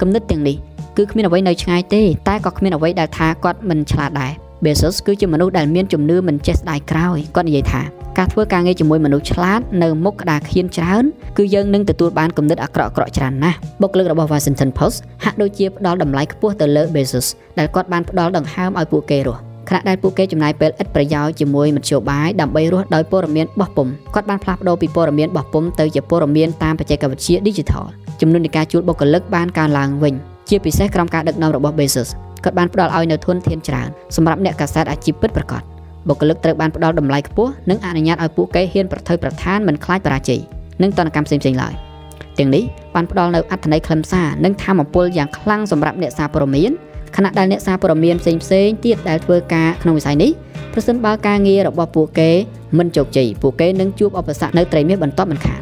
[0.00, 0.56] គំនិតទាំងនេះ
[0.96, 4.32] គឺគ្មានអ្វីនៅឆ្ងាយទេតែក៏គ្មានអ្វីដែលថាគាត់មិនឆ្លាតដែរ
[4.64, 7.82] Bezos គឺជាមនុស្សដែលមានជំនឿមិនចេះស្ដាយក្រោយគាត់និយាយថា
[8.18, 11.04] ការធ្វើការងារជាមួយមនុស្សឆ្លាតនៅមុខក្តារខៀនច្រើន
[11.38, 17.26] គឺយើងនឹងទទួលបានគំនិតអាក្រក់ៗច្រើនណាស់បុគ្គលិករបស់ Washington Post ហាក់ដូចជាផ្ដល់តម្លៃខ្ពស់ទៅលើ Bezos
[17.58, 27.84] ដែលគាត់បានផ្ដល់ដង្ហើមឲ្យពួកគេរស់ខណៈដែលពួកគេចំណាយពេលឥតប្រយោជន៍ជាមួយមធ្យោបាយដើម្បីរស់ដោយព័ត៌មានបោះពុម្ពគាត់បានផ្លាស់ប្ដូរពីព័ត៌មានបោះពុម្ពទៅជាព័ត៌មានតាមបច្ចេកវិទ្យា Digital
[28.20, 30.14] ចំនួននៃការជួលបុគ្គលិកបានកើនឡើងវិញ
[30.48, 32.10] ជាពិសេសក្រោមការដឹកនាំរបស់ Bezos
[32.44, 35.62] គាត់បានផ្ដល់ឲ្យនៅធនធានច្រើនសម្រាប់អ្នកកាសែតអាជីពពិតប្រាកដ
[36.08, 40.40] បុគ្គលិកត្រូវបានផ្ដល់តម្លៃខ្ពស់និងអនុញ្ញាតឲ្យពួកគេហ៊ានប្រថុយប្រឋានមិនខ្លាចបរាជ័យ
[40.82, 41.74] និងតនកម្មផ្សេងៗឡើយ
[42.38, 42.64] ទាំងនេះ
[42.94, 46.70] បានផ្ដល់នៅអត្ថន័យខ្លឹមសារនិងធម៌ពលយ៉ាងខ្លាំងសម្រាប់អ្នកសារព័ត៌មាន
[47.16, 50.30] ខណៈដែលអ្នកសារព័ត៌មានផ្សេងផ្សេងទៀតដែលធ្វើការក្នុងវិស័យនេះ
[50.72, 52.30] ប្រសិនបើការងាររបស់ពួកគេ
[52.78, 55.60] មិនជោគជ័យពួកគេនឹងជួបឧបសគ្គនៅត្រីមាសបន្តមិនខាន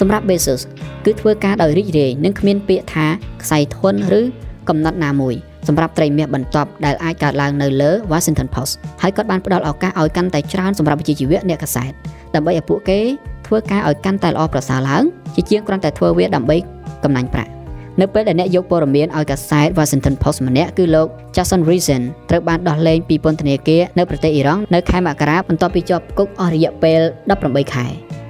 [0.00, 0.62] សម្រាប់ Bezos
[1.04, 3.06] គឺធ្វើការដោយរីករាយនិងគ្មានពាក្យថា
[3.42, 4.22] ខ្សែធនឬ
[4.68, 5.34] កំណត់ណាមួយ
[5.68, 11.92] សម្រាប់ត្រីមាសបន្ទាប់ដែលអាចកើតឡើងនៅលើ Washington Post ហើយគាត់បានផ្ដល់ឱកាសឲ្យកាន់តែច្រើនសម្រាប់វិជ្ជាជីវៈអ្នកកាសែត
[12.34, 13.00] ដើម្បីឲ្យពួកគេ
[13.46, 15.02] ធ្វើការឲ្យកាន់តែល្អប្រសើរឡើង
[15.34, 16.56] ជាជាងគ្រាន់តែធ្វើវាដើម្បី
[17.04, 17.52] កំណាញ់ប្រាក់
[18.00, 27.00] នៅពេលដែលអ្នកយកព័ត៌មានឲ្យកាសែត Washington Post ម្នាក់គឺលោក Jason Reason ត្រូវបានដោះលែងពីពន្ធនាគារនៅប្រទេសអ៊ីរ៉ង់នៅខែមករាបន្ទាប់ពីជាប់គុកអស់រយៈពេល
[27.36, 27.86] 18ខែ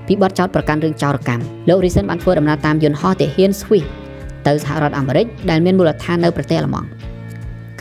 [0.06, 3.86] ពីបទចោទប្រកាន់រឿងចោរកម្មលោក Reason បានធ្វើដំណើរតាមយន្តហោះទាហាន Swiss
[4.46, 6.88] ទៅសហរដ្ឋអាមេរិកដែលមានមូលដ្ឋាននៅប្រទេសអាល្លឺម៉ង់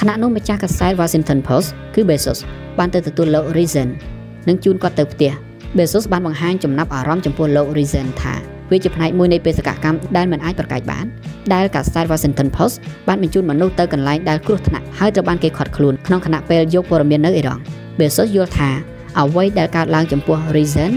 [0.04, 2.40] ខណៈនោះម្ចាស់កាសែត Washington Post គឺ Bezos
[2.80, 3.88] បានទៅទទួលលោក Reason
[4.48, 5.32] និងជូនគាត់ទៅផ្ទះ
[5.78, 8.34] Bezos បានបង្ហាញចំណាប់អារម្មណ៍ចំពោះលោក Reason ថា
[8.72, 11.06] វាជាផ្នែកមួយនៃបេសកកម្មដែលមិនអាចប្រកែកបាន
[11.54, 12.76] ដែលកាសែត Washington Post
[13.08, 17.62] បានបញ្ជូនមនុស្សទៅកន្លែងដែលគ្រោះថ្នាក់ហើយត្រូវបានគេខាត់ខ្លួនក្នុងខណៈពេលយកព័ត៌មាននៅអ៊ីរ៉ង់
[18.00, 18.70] Bezos យល់ថា
[19.20, 20.92] អ្វីដែលកើតឡើងចំពោះ Reason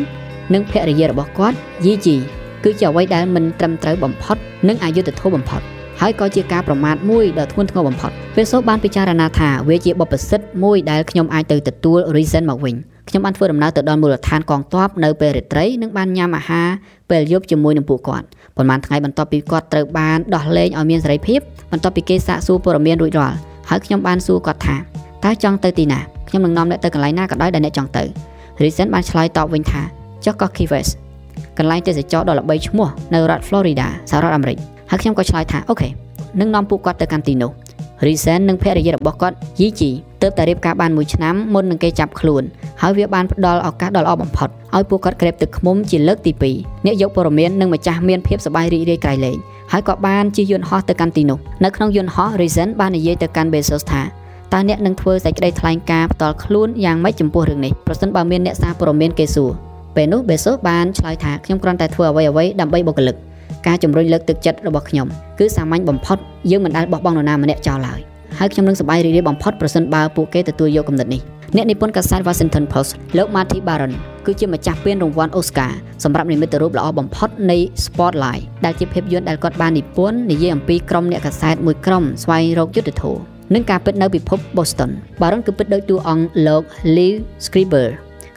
[0.55, 2.17] និងភរិយារបស់គាត់ Gigi
[2.65, 4.37] គឺជាអ្វីដែលមិនត្រឹមត្រូវបំផុត
[4.69, 5.63] និងអយុត្តិធម៌បំផុត
[6.01, 12.75] ហើយក៏ជាការប្រមាថមួយដ៏ធ្ងន់ធ្ងរបំផុតពេលសូបានពិចារណាថាវាជាបបិសិទ្ធមួយដែលខ្ញុំអាចទៅទទួល reason មកវិញ
[13.09, 16.69] ខ្ញុំបានធ្វើដំណើរទៅដល់មូលដ្ឋានកងទ័ពនៅពេលរាត្រីនិងបានញ៉ាំអាហារ
[17.11, 21.41] ពេលយប់ជាមួយនឹងពួកគាត់ប៉ុន្មានថ្ងៃបន្ទាប់ពីគាត់ត្រូវបានដោះលែងឲ្យមានសេរីភាព
[21.73, 23.37] បន្ទាប់ពីគេសាកសួរព័ត៌មានរួចរាល់
[23.71, 24.77] ហើយខ្ញុំបានសួរគាត់ថា
[25.25, 28.05] តើចង់ទៅទីណាខ្ញុំនឹងនាំអ្នកទៅកន្លែងណាក៏ដោយដែលអ្នកចង់ទៅ
[28.63, 29.83] Reason បានឆ្លើយតបវិញថា
[30.25, 30.93] ចុះក៏ Key West
[31.59, 35.88] កន្លែងទេសចរដ៏ល្បីឈ្មោះនៅរដ្ឋ Florida សហរដ្ឋអាមេរិក ហើយខ្ញុំក៏ឆ្លើយថាអូខេ
[36.41, 37.50] នឹងនាំពួកគាត់ទៅកាន់ទីនោះ
[38.07, 39.91] Reason និងភរិយារបស់គាត់ Yichi
[40.23, 42.43] ទើបតែរៀបការបានមួយឆ្នាំមុននឹងគេចាប់ខ្លួន
[42.83, 49.38] ហើយវាបានផ្ដល់ឱកាសដ៏ល្អបំផុតឲ្យពួកគាត់ក្រេបទឹកឃ្មុំជាលើកទី2អ្នកយកព័ត៌មាននិងម្ចាស់មានភាពសប្បាយរីករាយក្រៃលែង
[49.73, 54.03] ហើយក៏បានជិះយន្តហោះទៅកាន់ទីនោះនៅក្នុងយន្តហោះ Reason បាននិយាយទៅកាន់ Bezos ថា
[54.53, 59.50] តើអ្នកនឹងធ្វើសេចក្តីថ្លែងការណ៍ផ្ទាល់ខ្លួនយ៉ាងម៉េចចំពោះរឿងនេះប្រសិនបើមានអ្នកសារព័ត៌មានគេសួរ
[59.97, 63.17] ពេលនោះ Bezos បានឆ្លើយថាខ្ញុំគ្រាន់តែធ្វើអ្វីៗដើម្បីបុគ្គលិក
[63.67, 65.07] ការជំរុញលើកទឹកចិត្តរបស់ខ្ញុំ
[65.39, 66.19] គឺសាមញ្ញបំផុត
[66.51, 68.01] យើងមិនដែលបោះបង់នរណាម្នាក់ចោលឡើយ
[68.39, 71.23] ហើយខ្ញុំនឹងសប្បាយរីករាយបំផុតប្រសិនបើពួកគេទទួលយកគំនិតនេះ
[71.57, 73.93] អ្នកនិពន្ធកាសែត Washington Post លោក Matthew Barron
[74.27, 75.73] គឺជាម្ចាស់ពានរង្វាន់ Oscar
[76.05, 83.23] សម្រាប់និមិត្តរូបល្អបំផុតនៃ Spotlight ដែលជាភាពយន្តដែលគាត់បាននិពន្ធនិយាយអំពីក្រុមអ្នកកាសែតមួយក្រុមស្វែងរកយុទ្ធធម៌
[83.55, 84.90] និងការពិតនៅពិភព Boston
[85.21, 86.62] Barron គឺពិតដោយតួអង្គលោក
[86.97, 87.14] Lee
[87.45, 87.87] Scriber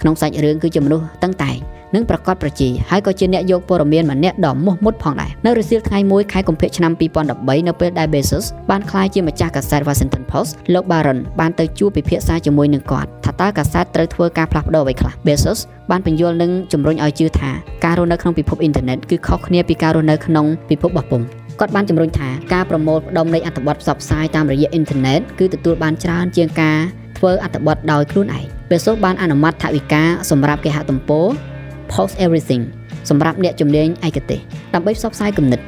[0.01, 1.57] ក្នុងសាច់រឿងគឺជាមនុស្សតឹងតែង
[1.95, 6.91] និងប្រកាសប្រជាហើយក៏ជាអ្នកយកព័ត៌មានម្នាក់ដ៏មោះមុតផងដែរនៅរសៀលថ្ងៃមួយខែកុម្ភៈឆ្នាំ
[7.29, 15.59] 2013នៅពេលដែល Bezos បានក្លាយជាម្ចាស់កាសែត Washington Post លោក Barron បានទៅជួបពិភាក្សាជាមួយនឹងគាត់ថាតើកាសែតត្រូវធ្វើការផ្លាស់ប្ដូរអ្វីខ្លះ Bezos
[15.91, 17.51] បានបញ្យល់និងជំរុញឲ្យជឿថា
[17.85, 21.27] ការរស់នៅក្នុងពិភពអ៊ីនធឺណិតគឺខុសគ្នាពីការរស់នៅក្នុងពិភពបោះពុម្ព
[21.59, 26.79] គាត់បានជំរុញថាការប្រមូលផ្ដុំនៃអត្ថបទផ្សព្វផ្សាយតាមរយៈអ៊ីនធឺណិតគឺទទួលបានច្រើនជាងការ
[27.17, 31.27] ធ្វើអត្ថបទដោយខ្លួនឯង Bezos បានអនុម័តថវិកាសម្រាប់គេហទំព័រ
[31.93, 32.63] Post Everything
[33.09, 34.39] សម្រាប់អ្នកជំនាញឯកទេស
[34.73, 35.61] ដើម្បីផ្សព្វផ្សាយគំនិត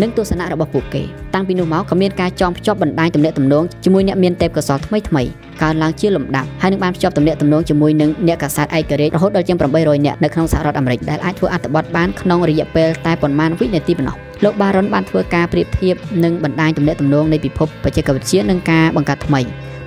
[0.00, 1.02] និងទស្សនៈរបស់ពួកគេ
[1.34, 5.22] តាំងពីនោះមកក៏មានការចងភ្ជាប់បណ្ដាញទំនាក់ទំនងជាមួយអ្នកមានទេពកោសល្យថ្មីថ្មី
[5.62, 19.40] កើនឡើងជាលំដាប់ហើយនឹងបានភ្ជាប់ទំនាក់ទំនងជាមួយនឹងអ្នកកាសែតឯករាជ្យរហូតដល់ជាង800នាក់នៅក្នុងសហរដ្ឋអាមេរិកដែលអាចធ្វើអត្ថបទបានក្នុងរយៈពេលតែប៉ុន្មានវិនាទីប៉ុណ្ណោះលោក Baron បានធ្វើការប្រៀបធៀបនឹងបណ្ដាញទំនាក់ទំនងនៃពិភពបច្ចេកវិទ្យានិងការបង្កើតថ្មី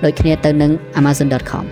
[0.04, 1.64] ដូចគ្នាទៅនឹង Amazon.com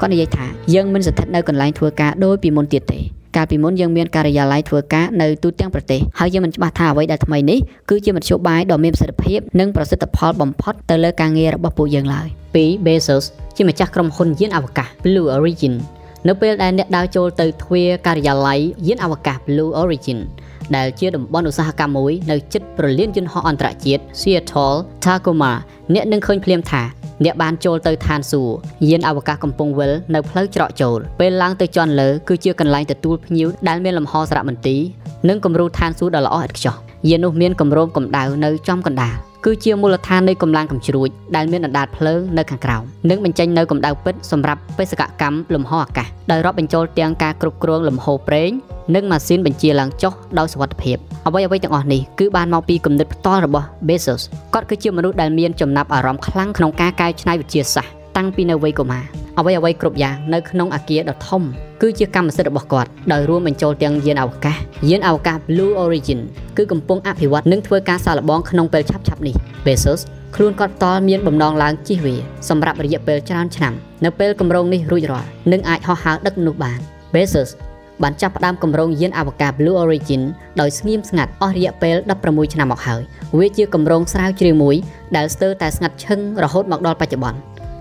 [0.00, 3.00] គាត់និយាយថាយើងមិនស្ថិតនៅកន្លែងធ្វើការដូចពីមុនទៀតទេ
[3.36, 7.58] កាលពីមុនយើងមានការិយាល័យធ្វើការនៅទូទាំងប្រទេសហើយយើងមិនច្បាស់ថាអ្វីដែលថ្មីនេះ
[7.90, 13.24] គឺជាមធ្យោបាយដ៏មានប្រសិទ្ធភាពនិងប្រសិទ្ធផលបំផុតទៅលើការងាររបស់ពួកយើងឡើយ2 Bezos
[13.56, 15.74] ជាម្ចាស់ក្រុមហ៊ុនយានអវកាស Blue Origin
[16.28, 20.18] នៅពេលដែលអ្នកដើរចូលទៅទ្វារការិយាល័យយានអវកាស Blue Origin
[20.76, 25.52] ដែលជាតំបន់ឧស្សាហកម្មមួយនៅជិតប្រលានយន្តហោះអន្តរជាតិ Seattle Tacoma
[25.94, 26.82] អ្នកនឹងឃើញភ្លាមថា
[27.24, 28.54] អ្នកបានចូលទៅឋានសួគ៌
[28.88, 34.80] យានអវកាសកំពុងវិលនៅផ្លូវច្រកចូលពេលឡើងទៅជាន់លើគឺជាកន្លែងទទួលភ្ញៀវដែលមានលំហសារមន្ទីរ
[35.28, 48.50] និងគំរូឋានសួគ៌ដ៏ល្អឥតខ្ចោះ យាននោះមានគម្រោងកម្ដៅនៅចំកណ្ដាលគឺជាមូលដ្ឋាននៃកម្លាំងកំជ្រួចដែលមានអណ្ដាតភ្លើងនៅខាងក្រោមនិងបញ្ចេញនៅកម្ដៅពិតសម្រាប់បេសកកម្មលំហអាកាសដោយរាប់បញ្ចូលទាំងការគ្រប់គ្រងលំហូរប្រេង
[48.94, 54.22] និងម៉ាស៊ីនបញ្ជាឡើងចុះដោយសុវត្ថិភាពអ្វីអ្វីទាំងអស់នេះគឺបានមកពីគំនិតផ្ទាល់របស់ Bezos
[54.54, 61.42] គាត់គឺជាមនុស្សដែលមានចំណាប់អារម្មណ៍ខ្លាំងក្នុងការកែច្នៃវិទ្យាសាស្ត្រតាំងពីនៅវ័យកុមារ អ្វីអ្វីគ្រប់យ៉ាងនៅក្នុងអាគារដ៏ធំ
[61.82, 64.56] គឺជាកម្មសិទ្ធិរបស់គាត់ដោយរួមបញ្ចូលទាំងយានអវកាស
[64.88, 66.20] យានអវកាស Blue Origin
[66.56, 70.00] គឺកំពុងអភិវឌ្ឍនិងធ្វើការសាកល្បងក្នុងពេលឆាប់ៗនេះ Bezos
[70.36, 72.16] ខ្លួនគាត់ផ្ទាល់មានបំណងឡើងជិះវា
[72.48, 73.72] សម្រាប់រយៈពេលច្រើនឆ្នាំ
[74.04, 76.78] នៅពេលគម្រោងនេះរួចរាល់នឹងអាចហោះហើរដឹកមនុស្សបាន
[77.14, 77.50] Bezos
[78.02, 80.22] បានចាប់ផ្ដើមគម្រោងយានអវកាស Blue Origin
[80.60, 81.96] ដោយស្ងៀមស្ងាត់អស់រយៈពេល
[82.26, 83.00] 16ឆ្នាំមកហើយ
[83.38, 84.76] វាជាគម្រោងស្រាវជ្រាវមួយ
[85.16, 87.38] ដែលស្ទើរតែស្ងាត់ឈឹងរហូតមកដល់បច្ចុប្បន្ន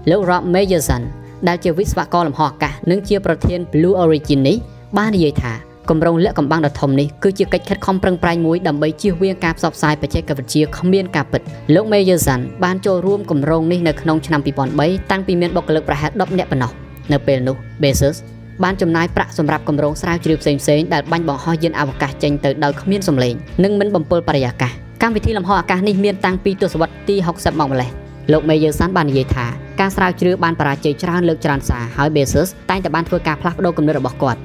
[0.09, 1.03] លោក Rob Mayerson
[1.47, 4.57] ដែលជាវិស្វករលំហអាកាសនិងជាប្រធាន Blue Origin នេះ
[4.97, 5.53] បាននិយាយថា
[5.89, 11.41] គម្រោងលាក់កំបាំងដ៏ធំនេះគឺជាកិច្ចខិតខំប្រឹងប្រែងមួយដើម្បីជៀសវាងការផ្សព្វផ្សាយបច្ចេកវិទ្យាគ្មានការពិត
[11.75, 16.71] លោក Meyerson បានចូលរួមគម្រោងនេះនៅក្នុងឆ្នាំ2003តាំងពីមានបុគ្គលិកប្រហែល10នាក់ប៉ុណ្ណោះ
[17.11, 18.17] នៅពេលនោះ Bezos
[18.63, 24.71] បានចំណាយប្រាក់សម្រាប់គម្រោងស្រាវជ្រាវផ្សេងៗដែលបាញ់បង្ហោះយានអវកាសចេញទៅដោយគ្មានសម្លេងនិងមិនបំពុលបរិយាកាស
[25.01, 29.45] កម្មវិធីលំហអាកាសនេះមានតាំងពីទសវត្សរ៍ទី60មកម្លេះ លោក Meyerson បាននិយាយថា
[29.79, 34.39] ការស្រាវជ្រាវបានបរាជ័យច្រើនលើកច្រើនសារហើយ Bezos តែងតែបានធ្វើការផ្លាស់ប្ដូរគំនិតរបស់គាត់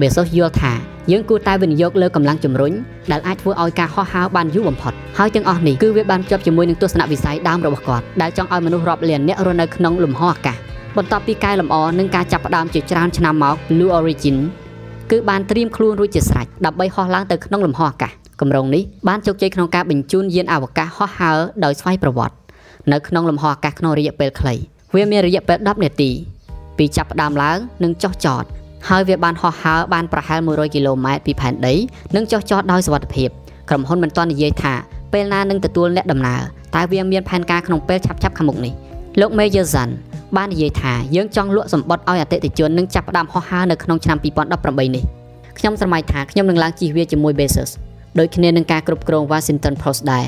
[0.00, 0.72] Bezos យល់ថា
[1.12, 2.72] យើងគួរតែវិនិយោគលើកម្លាំងជំរុញ
[3.10, 10.56] ដែលអាចធ្វើឲ្យការហោះហើរបានយូរបំផុតហើយទាំងអស់នេះគឺវាបានជាប់ជាមួយនឹងទស្សនវិស័យដើមរបស់គាត់ដែលចង់ឲ្យមនុស្សរាប់លានអ្នករស់នៅក្នុងលំហអាកាស
[10.96, 14.36] បន្ទាប់ពីកែលម្អនិងការចាប់ផ្ដើមជាច្រើនឆ្នាំមក Blue Origin
[15.10, 22.36] គឺបានត្រៀមខ្លួនរួចជាស្រេចដើម្បីហោះឡើងទៅក្នុងលំហអាកាសគម្រោងនេះបានជោគជ័យក្នុងការបញ្ជូនយានអវកាសហោះហើរដោយស្វ័យប្រវត្តិ
[22.92, 24.54] នៅក្នុងលំហអាកាសក្នុងរយៈពេលខ្លី
[24.94, 26.10] វាមានរយៈពេល10នាទី
[26.78, 28.44] ពីចាប់ផ្ដើមឡើងនិងចុះចត
[28.88, 31.74] ហើយវាបានហោះហើរបានប្រហែល100គីឡូម៉ែត្រពីផែនដី
[32.16, 33.28] និងចុះចតដោយសុវត្ថិភាព
[33.68, 34.74] ក្រុមហ៊ុនមិនទាន់និយាយថា
[35.12, 36.40] ពេលណានឹងទទួលអ្នកដំណើរ
[36.74, 38.72] តែវាមានផែនការក្នុងពេលឆាប់ៗខាងមុខនេះ
[39.20, 39.88] លោក Meyerson
[40.36, 45.04] បាននិយាយថាយើងចង់លក់សម្បត្តិឲ្យអតិថិជននិងចាប់ផ្ដើមហោះហើរនៅក្នុងឆ្នាំ2018នេះ
[45.58, 47.70] ខ្ញុំស្រមៃថាខ្ញុំនឹងឡើងជិះវាជាមួយ Bezos
[48.18, 50.26] ដូចគ្នានឹងការគ្រប់គ្រង Washington Post ដែរ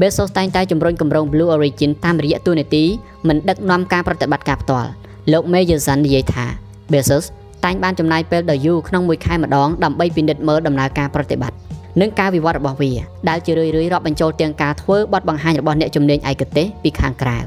[0.00, 2.84] Bezos តែងតែជំរុញគម្រោង Blue Origin តាមរយៈទូនាទី
[3.28, 4.90] មិនដឹកនាំការប្រតិបត្តិការផ្ទាល់
[5.32, 6.44] លោក Meyerson និយាយថា
[6.92, 7.24] Bezos
[7.64, 11.56] តែងបានចំណាយពេលដ៏យូរក្នុងមួយខែម្ដងដើម្បីពិនិត្យមើលដំណើរការប្រតិបត្តិ
[12.00, 12.92] និងការវិវត្តរបស់វា
[13.28, 17.38] ដែលជារឿយៗរាប់បញ្ចូលទាំងការធ្វើបទបង្ហាញរបស់អ្នកជំនាញឯកទេសពីខាងក្រៅ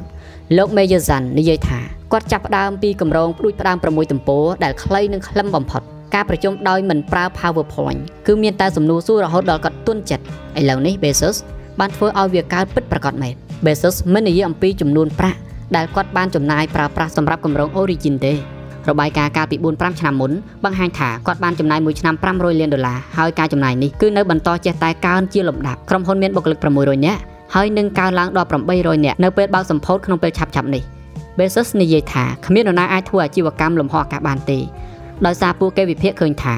[0.58, 1.80] លោក Meyerson និយាយថា
[2.12, 5.82] គាត់ចាប់ផ្ដើមពីគម្រោងផ្ដួចផ្ដើម6ទំព័រដែលខ្លីនិងខ្លឹមបំផុត
[6.16, 10.24] ការប្រជុំដោយមិនប្រើ PowerPoint គឺមានតែសំណួរសួររហូតដល់គាត់ទន់ចិត្ត
[10.60, 11.38] ឥឡូវនេះ Bezos
[11.80, 13.34] បានធ្វើឲ្យវាកើតពិតប្រាកដមែន
[13.66, 15.38] Bezos មិននិយាយអំពីចំនួនប្រាក់
[15.76, 18.34] ដែលគាត់បានចំណាយប្រើប្រាស់សម្រាប់គម្រោង Origin ទេ
[18.90, 20.32] របាយការណ៍កាលពី4-5ឆ្នាំមុន
[20.64, 27.22] បង្ហាញថាគាត់បានចំណាយមួយឆ្នាំ500លានដុល្លារហើយការចំណាយនេះគឺនៅបន្តចេះតែកើនជាលំដាប់ក្រុមហ៊ុនមានបុគ្គលិក600នាក់
[27.56, 30.84] ហើយនឹងកើនឡើងដល់800នាក់នៅពេលបើកសម្ពោធក្នុងពេលឆាប់ៗនេះ
[31.38, 34.60] Bezos និយាយថាគ្មាននរណាអាចធ្វើអាជីវកម្មលំហអាកាសបានទេ
[35.26, 36.56] ដោយសារពួកគេវិភាគឃើញថា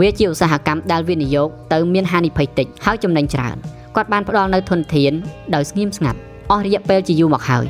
[0.00, 3.56] វាជាឧស្សាហកម្មដែលវិនិយោគទៅមានហានិភ័យតិចហើយចំណេញច្រើន
[3.96, 5.12] គាត់បានផ្ដល់នៅធនធាន
[5.54, 6.18] ដោយស្ងៀមស្ងាត់
[6.50, 7.64] អស់រយៈពេលជាយូរមកហើយ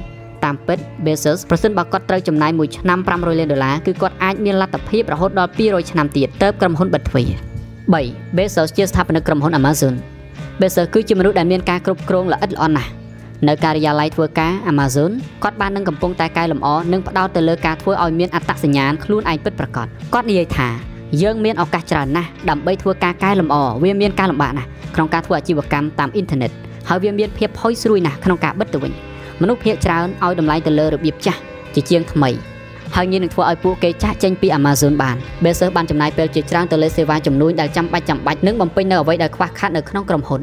[0.45, 7.31] តាមពិត Bezos ប្រសិនបើគាត់ត្រូវចំណាយមួយឆ្នាំ500លានដុល្លារគឺគាត់អាចមានលទ្ធភាពរហូតដល់200ឆ្នាំទៀតទៅក្រុមហ៊ុនបិទទ្វារ
[7.85, 9.95] 3 Bezos ជាស្ថាបនិកក្រុមហ៊ុន Amazon
[10.61, 12.91] Bezos គឺជាមនុស្សដែលមានការគ្រប់គ្រងល្អិតល្អន់ណាស់
[13.49, 15.11] នៅការិយាល័យធ្វើការ Amazon
[15.43, 26.51] គាត់បាននឹងកំពុងតែកែលម្អនិងផ្ដោតទៅលើការធ្វើឲ្យមានអត្តសញ្ញាណខ្លួនឯងពិតប្រាកដគាត់និយាយថា យើងមានឱកាសច្រើនណាស់ដើម្បីធ្វើការកែលម្អវាមានការលំបាកណាស់ក្នុងការធ្វើអាជីវកម្មតាមអ៊ីនធឺណិត
[26.89, 28.93] ហើយវាមានភាពផុយស្រួយណាស់ក្នុងការបិទទៅវិញ
[29.41, 31.41] មនុស្សភាគច្រើនឲ្យតម្លៃទៅលើរបៀបចាស់
[31.75, 32.31] ជាជាងថ្មី
[32.97, 40.41] ហើយងាយនឹងធ្វើឲ្យពួកគេចាស់ចេញពី Amazon បាន Bezos បានចំណាយពេលជាច្រើនទៅលើសេវាជំនួយដែលចាំបាច់ចាំបាច់និងបំពេញនៅអ្វីដែលខ្វះខាតនៅក្នុងក្រុមហ៊ុន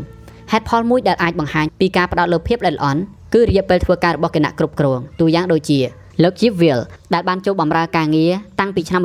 [0.52, 3.02] ហេតុផលមួយដែលអាចបង្ហាញពីការផ្ដោតលើភាពល្អិតល្អន់
[3.34, 5.80] គឺរយៈពេលធ្វើការរបស់គណៈគ្រប់គ្រងទូយ៉ាងដូចជា
[6.24, 6.82] លោក Jeff Will
[7.14, 9.02] ដែលបានចូលបម្រើការងារតាំងពីឆ្នាំ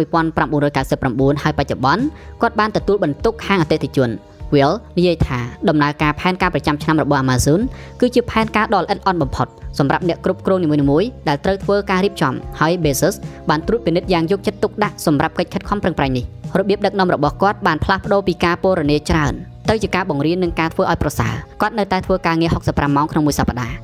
[0.51, 2.03] 1999ហើយបច្ចុប្បន្ន
[2.43, 4.11] គាត់បានទទួលបន្ទុកខាងអតិថិជន
[4.55, 5.39] Will និយាយថា
[5.69, 7.61] ដំណើរការផែនការប្រចាំឆ្នាំរបស់ Amazon
[8.01, 9.47] គឺជាផែនការដ៏ល្អិតល្អន់បំផុត
[9.79, 13.15] សម្រាប់អ្នកគ្រប់គ្រងនីមួយៗដែលត្រូវធ្វើការរៀបចំហើយ Bezos
[13.51, 16.25] បានត្រួតពិនិត្យយ៉ាងយកចិត្តទុកដាក់សម្រាប់កិច្ចខិតខំប្រឹងប្រែងនេះ
[16.59, 19.33] របៀបដឹកនាំរបស់គាត់បានផ្លាស់ប្ដូរពីការពណ៌នាច្រើន
[19.71, 23.75] ទៅជាការបង្រៀននិងការធ្វើឲ្យប្រសើរគាត់នៅតែធ្វើការងារ65ម៉ោងក្នុងមួយសប្តាហ៍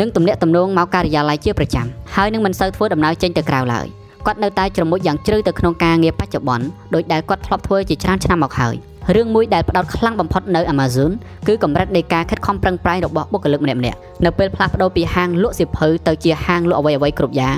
[0.00, 3.86] និងទំនាក់ទំនងមកការិយាល័យជាប្រចាំហើយនឹងមិនសូវធ្វើដំណើរចេញទៅក្រៅឡើយ
[4.26, 8.74] គាត់នៅតែជ្រមុជយ៉ាងជ្រៅទៅក្នុងការងារបច្ចុប្បន្នដោយដែលគាត់ធ្លាប់ធ្វើជាច្រើនឆ្នាំមកហើយ
[9.14, 11.10] រឿងមួយដែលផ្ដោតខ្លាំងបំផុតនៅ Amazon
[11.46, 13.82] គឺកម្រិតនៃការខិតខំប្រឹងប្រែងរបស់បុគ្គលិកម្នាក់ៗ
[14.24, 17.56] នៅពេលផ្លាស់ប្ដូរពីហាងលក់សៀវភៅទៅជាហាងលក់អ្វីៗគ្រប់យ៉ាង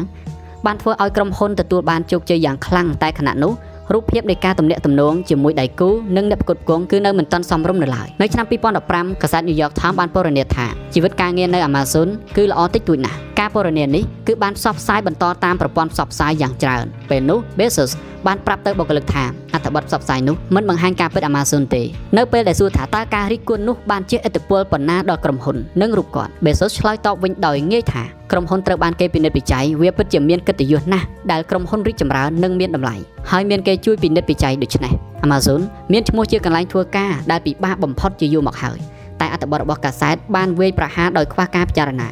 [0.66, 3.52] បានធ្វើឲ្យក្រុមហ៊ុនទទួលបានជោគជ័យយ៉ាងខ្លាំងតែខណៈនោះ
[3.92, 8.46] រូបភាពនៃការទំនាក់ទំនងជាមួយដៃគូនិងអ្នកផ្គត់ផ្គង់គឺនៅមិនទាន់សមរម្យនៅឡើយនៅឆ្នាំ
[8.84, 17.90] 2015កាសែត New York Times បានពណ៌នាថាជីវិតការងារនៅ Amazon គឺល្អតិចតួចណាស់ការពណ៌នានេះគឺបានផ្សព្វផ្សាយបន្តតាមប្រព័ន្ធផ្សព្វផ្សាយយ៉ាងច្រើនពេលនោះ Bezos
[18.26, 21.82] បានប្រាប់ទៅបុគ្គលិកថាអ ត្ថបទផ្សព្វផ្សាយនោះមិនបង្ហាញការពិត Amazon ទេ
[22.16, 32.96] នៅពេលដែលសួរថាតើការរិះគន់នោះបានជាឥទ្ធិពលប៉ុណ្ណាដល់ក្រុមហ៊ុននិងរូបគាត់ Bezos ឆ្លើយតបវិញដោយងាយថាក្រុមហ៊ុនត្រូវបានគេពិនិត្យពិច័យវាពិតជាមានកិត្តិយសណាស់ដែលក្រុមហ៊ុនរីកចម្រើននិងមានតម្លៃ
[33.30, 34.92] ហើយមានគេជួយពិនិត្យពិច័យដូច្នេះ
[35.26, 35.60] Amazon
[35.92, 38.78] មានឈ្មោះជាកន្លែងធ្វើការដែលពិបាកបំផុតជាយូរមកហើយ
[39.20, 42.08] តែអត្ថបទរបស់កាសែតបានវាយប្រហារដោយខ្វះការពិចារណា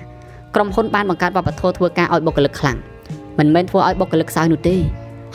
[0.55, 2.79] ក្រុមហ៊ុនបានបង្កើតវប្បធម៌ធ្វើការឲ្យបុគ្គលិកខ្លាំង
[3.39, 4.77] មិនមែនធ្វើឲ្យបុគ្គលិកខ្សោយនោះទេ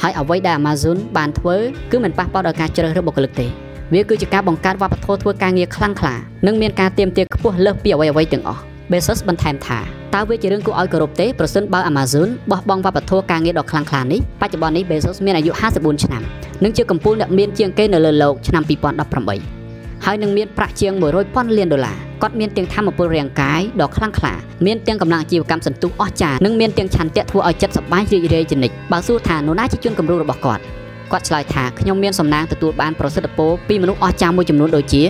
[0.02, 1.56] ហើយអ្វីដែល Amazon បានធ្វើ
[1.92, 3.48] គឺមិនប៉ះពាល់ដល់ការជ្រើសរើសបុគ្គលិកទេ
[3.94, 6.16] វាគឺជាការបង្កើតវប្បធម៌ធ្វើការងារខ្លាំងក្លា
[6.48, 9.80] និងមានការទៀមទាខ្ពស់លើសពីអ្វីៗទាំងអស់ Bezos បន្ថែមថា
[10.16, 16.22] តើវាជារឿងគួរឲ្យគោរពទេប្រសិនបើ Amazon បោះបង់វប្បធម៌ការងារដ៏ខ្លាំងក្លានេះបច្ចុប្បន្ននេះ Bezos មានអាយុ54ឆ្នាំ
[16.64, 19.63] និងជាកំពូលអ្នកមានជាងគេនៅលើលោកឆ្នាំ2018
[20.06, 20.94] ហើយនឹងមានប្រាក់ជាង
[21.26, 24.34] 100,000លានដុល្លារគាត់មានទាំងធម៌ពលរាងកាយដ៏ខ្លាំងក្លា
[24.66, 30.64] មានទាំងកម្លាំងអាជីវកម្មសន្ទុះអស្ចារ្យនិងមានទាំងឆន្ទៈធ្វើឲ្យចិត្តសប្បាយរីករាយជានិច្ចបើសួរថានរណាជាជនគំរូរបស់គាត់
[31.12, 35.04] គាត់ឆ្លើយថាខ្ញុំមានសំណាងទទួលបានប្រសិទ្ធភាពពីមនុស្សអស្ចារ្យមួយចំនួនដូចជា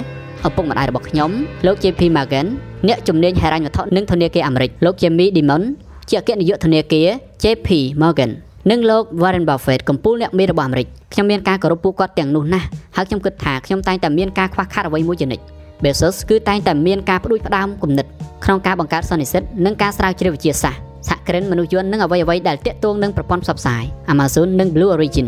[0.48, 1.32] ឪពុកម្ដាយរបស់ខ្ញុំ
[1.66, 2.48] លោក JP Morgan
[2.88, 5.64] អ្នកជំនាញហិរញ្ញវត្ថុនិងធនាគារអាមេរិកលោក Jamie Dimon
[6.10, 7.08] ជាអគ្គនាយកធនាគារ
[7.44, 7.70] JP
[8.02, 8.32] Morgan
[8.72, 15.44] និងលោក Warren Buffett កំពូលអ្នកមេរបស់អាមេរិកខ្ញុំមានការគោរពពួកគាត់ទាំងនោះណាស់ហើយខ្ញុំគិតថាខ្ញុំតែងតែមានការខ្វះខាតអ្វីមួយជានិច្ច
[15.84, 18.06] Bezos គឺតែងតែមានការផ្ដួចផ្ដើមគំនិត
[18.46, 25.28] ក្នុងការបង្កើតសន្និសិទនិងការស្រាវជ្រាវវិទ្យាសាស្ត្រសហគ្រិនមនុស្សយន្តនិងអ្វីអ្វីដែលតាក់ទងនឹងប្រព័ន្ធផ្សព្វផ្សាយ Amazon និង Blue Origin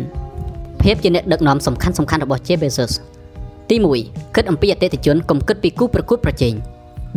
[0.82, 2.94] ភាពជាអ្នកដឹកនាំសំខាន់សំខាន់របស់ Jeff Bezos
[3.70, 6.54] ទី1គិតអំពីអតិថិជនកុំគិតពីគូប្រកួតប្រជែង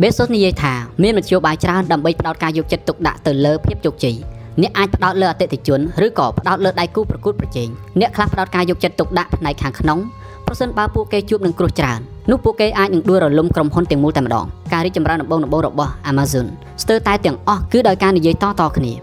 [0.01, 4.15] Bezos និយាយថាមានមធ្យោបាយច្រើនដើម្បីផ្ដោតការយកចិត្តទុកដាក់ទៅលើភាពជោគជ័យ
[4.61, 7.69] អ្នកអាចផ្ដោតលើអតិថិជនឬក៏ផ្ដោតលើដៃគូប្រកួតប្រជែង
[7.99, 9.99] អ្នកខ្លះផ្ដោតការយកចិត្តទុកដាក់ផ្នែកខាងក្នុង
[10.47, 11.99] ប្រសិនបើពួកគេជួបនឹងគ្រោះច្រើន
[12.31, 16.45] នោះពួកគេអាចនឹងដួលរលំក្រុមហ៊ុនទាំងមូលតែម្ដងការរីកចម្រើនដំបូងដំបូងរបស់ Amazon
[16.83, 18.93] ស្ទើរតែទាំងអស់គឺដោយការនិយាយតៗគ្នា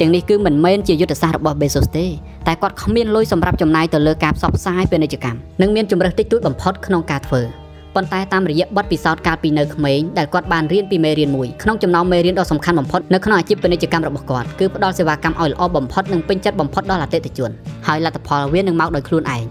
[0.00, 2.06] ទាំងនេះគឺមិនមែនជាយុទ្ធសាស្ត្ររបស់ Bezos ទេ
[2.46, 7.61] តែគាត់គ្មានលុយសម្រាប់ចំណាយទៅលើការផ្សព្វផ្សាយពាណិជ្ជកម្មនិងមានជំរើសតិចតួចបំផុតក្នុងការធ្វើ
[7.94, 17.50] ប៉ុន្តែតាមរយៈបទពិសោធន៍កាលពីនៅក្មេងដែលគាត់បានរៀនពីមេរៀនមួយក្នុងចំណោមមេរៀនដ៏សំខាន់បំផុតនៅក្នុងអាជីពពាណិជ្ជកម្មរបស់គាត់គឺផ្ដល់សេវាកម្មឲ្យល្អបំផុតនិងពេញចិត្តបំផុតដល់អតិថិជន
[17.86, 19.44] ហើយលទ្ធផលវានឹងមកដោយខ្លួនឯង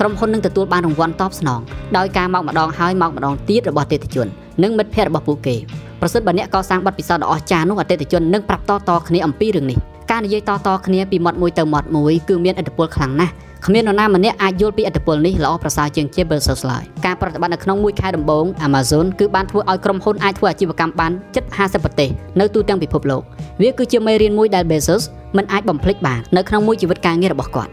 [0.00, 1.60] ក្រុមហ៊ុននឹងទទួលបានរង្វាន់តបស្នង
[1.96, 4.26] ដោយការមកម្ដងហើយមកម្ដងទៀតរបស់អតិថិជន
[4.62, 5.56] និងមិត្តភ័ក្តិរបស់ពួកគេ
[6.00, 9.78] ប្រសិនបើអ្នកកសាងបទពិសោធន៍ដ៏អស្ចារ្យនោះអតិថិជននឹងប្រាប់តៗគ្នាអំពីរឿងនេះ
[10.10, 13.32] ការនិយាយតៗគ្នាពីមាត់មួយទៅមាត់មួយគឺមានឥទ្ធិពលខ្លាំងណាស់
[13.64, 22.08] គ្មាននរណាម្នាក់អាចយល់ពីឥទ្ធិពលនេះល្អប្រសើរជាង Jeff Bezos ឡើយការប្រតិបត្តិនៅក្នុងមួយខែដំបូង Amazon គឺបានធ្វើឲ្យក្រុមហ៊ុនអាចធ្វើអាជីវកម្មបានជិត50ប្រទេស
[22.40, 23.22] នៅទូទាំងពិភពលោក
[23.62, 25.02] វាគឺជាមេរៀនមួយដែល Bezos
[25.36, 27.70] មិនអាចបំភ្លេចបាននៅក្នុងមួយជីវិតការងាររបស់គាត់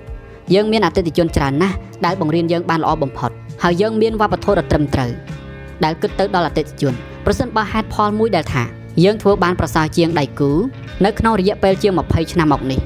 [0.53, 3.31] យើងមានអតិថិជនច្រើនណាស់ដែលបង្រៀនយើងបានល្អបំផុត
[3.63, 5.11] ហើយយើងមានវប្បធម៌ដ៏ត្រឹមត្រូវ
[5.83, 6.93] ដែលគិតទៅដល់អតិថិជន
[7.25, 8.63] ប្រសិនបើហេតុផលមួយដែលថា
[9.03, 10.51] យើងធ្វើបានប្រសើរជាងដៃគូ
[11.05, 12.81] នៅក្នុងរយៈពេលជាង20ឆ្នាំមកនេះ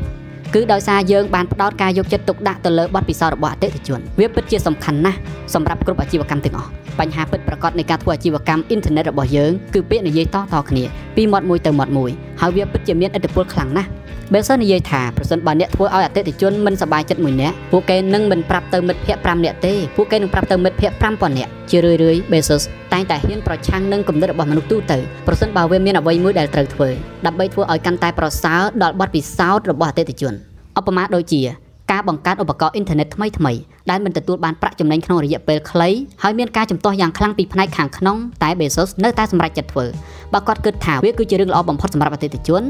[0.54, 5.18] គឺដោយសារយើងបានផ្ដោតការយកចិត្តទុកដាក់ទៅលើបទពិសោធន៍របស់អតិថិជនវាពិតជាសំខាន់ណាស់
[5.54, 10.84] សម្រាប់គ្រប់អាជីវកម្មទាំងអស់បញ្ហាពិតប្រាកដនៃការធ្វើអាជីវកម្មអ៊ីនធឺណិតរបស់យើងគឺពាក្យនិយាយតៗគ្នា
[11.16, 13.90] ពីមាត់មួយទៅមាត់មួយហើយវាពិតជាមានឥទ្ធិពលខ្លាំងណាស់
[14.34, 22.64] បើសិននិយាយថាប្រសិនបើអ្នកធ្វើឲ្យអតិថិជនមិនសប្បាយចិត្តមួយនាក់ពួកគេនឹងមិនប្រាប់ទៅមិត្តភ័ក្តិ5នាក់ទេពួកគេនឹងប្រាប់ទៅមិត្តភ័ក្តិ5000នាក់ជារឿយៗ Bezos
[22.94, 26.90] តែងតែហ៊ានប្រឆាំងនឹងគំនិតរបស់មនុស្សទូទៅប្រសិនបើវាមានអ្វីមួយដែលត្រូវធ្វើ
[27.26, 30.34] ដើម្បីធ្វើឲ្យកាន់តែប្រសើរដល់បទពិសោធន៍របស់អតិថិជន
[30.80, 31.42] ឧបមាដូចជា
[31.92, 33.54] ការបង្កើតឧបករណ៍អ៊ីនធឺណិតថ្មីថ្មី
[33.90, 35.90] ដែលមិនទទួលបានប្រាក់ចំណេញក្នុងរយៈពេលខ្លី
[36.24, 39.86] ហើយមានការជំទាស់យ៉ាងខ្លាំងពីផ្នែកខាងក្នុងតែ Bezos នៅតែសម្រេចចិត្តធ្វើ
[40.34, 42.64] បើគាត់គិតថាវាគឺជារឿងល្អបំផុតសម្រាប់អតិថិជន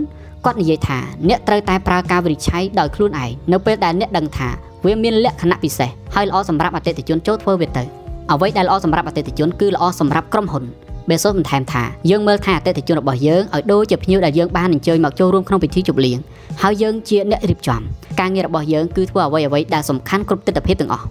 [0.46, 1.00] គាត់និយាយថា
[1.30, 4.50] អ្នកត្រូវតែប្រើការវិនិច្ឆ័យដោយខ្លួនឯងនៅពេលដែលអ្នកដឹងថា
[4.86, 7.84] វាមានលក្ខណៈពិសេសហើយល្អសម្រាប់អតិថិជនចូលធ្វើវាទៅ
[8.32, 10.64] អ្វីដែលល្អសម្រាប់អតិថិជនគឺល្អសម្រាប់ក្រុមហ៊ុន
[11.10, 16.18] Bezos បន្ថែមថាយើងមើលថាអតិថិជនរបស់យើងឲ្យដូចជាភ្ញៀវដែលយើងបានអញ្ជើញមកចូលរួមក្នុងពិធីជប់លៀង
[16.62, 17.82] ហើយយើងជាអ្នករៀបចំ
[18.20, 21.06] ការងាររបស់យើងគឺធ្វើអ្វីអ្វីដែលសំខាន់គ្រប់ទិដ្ឋភាពទាំងអស់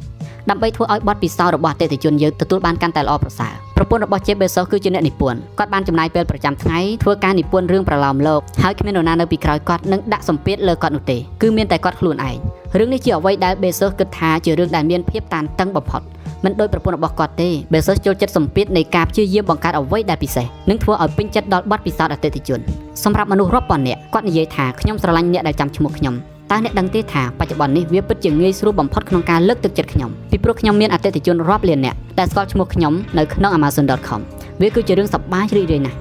[0.51, 12.37] ដើម្បីធ្វើឲ្យបទពិសោធន៍របស់អតិថិជនយើងទទួលបានកាន់តែល្អប្រសើរប្រពន្ធរបស់ Jeff Bezos គឺជាអ្នកនិពន្ធគាត់បានចំណាយពេលប្រចាំថ្ងៃធ្វើការនិពន្ធរឿងប្រឡោមលោកហើយគ្មាននរណានៅពីក្រោយគាត់នឹងដាក់សម្ពាធលើគាត់នោះទេគឺមានតែគាត់ខ្លួនឯង
[12.79, 16.03] រឿងនេះជាអ្វីដែល Bezos គិតថាជារឿងដែលមានភាពតានតឹងបំផុត
[16.45, 22.61] មិនដូចប្រពន្ធរបស់គាត់ទេ Bezos ចូលចិត្តសម្ពាធនៃការព្យាយាមបង្កើតអ្វីដែលពិសេសនិងធ្វើឲ្យពេញចិត្តដល់បទពិសោធន៍អតិថិជន
[23.05, 26.17] សម្រាប់មនុស្សរាប់ពាន់នាក់គាត់និយាយថាខ្ញុំស្រឡាញ់អ្នកដែលចាំឈ្មោះខ្ញុំ
[26.51, 34.21] តើអ្នកដឹងទេថាបច្ចុប្បន្ននេះវាពិតជាងាយស្រួលបំផុតក្នុងការលើកទឹកចិត្តខ្ញុំពីព្រោះខ្ញុំមានអតិថិជនរាប់លាននាក់ដែលស្គាល់ឈ្មោះខ្ញុំនៅក្នុង amazon.com
[34.61, 35.97] វាគឺជារឿងសប្បាយរីករាយណាស់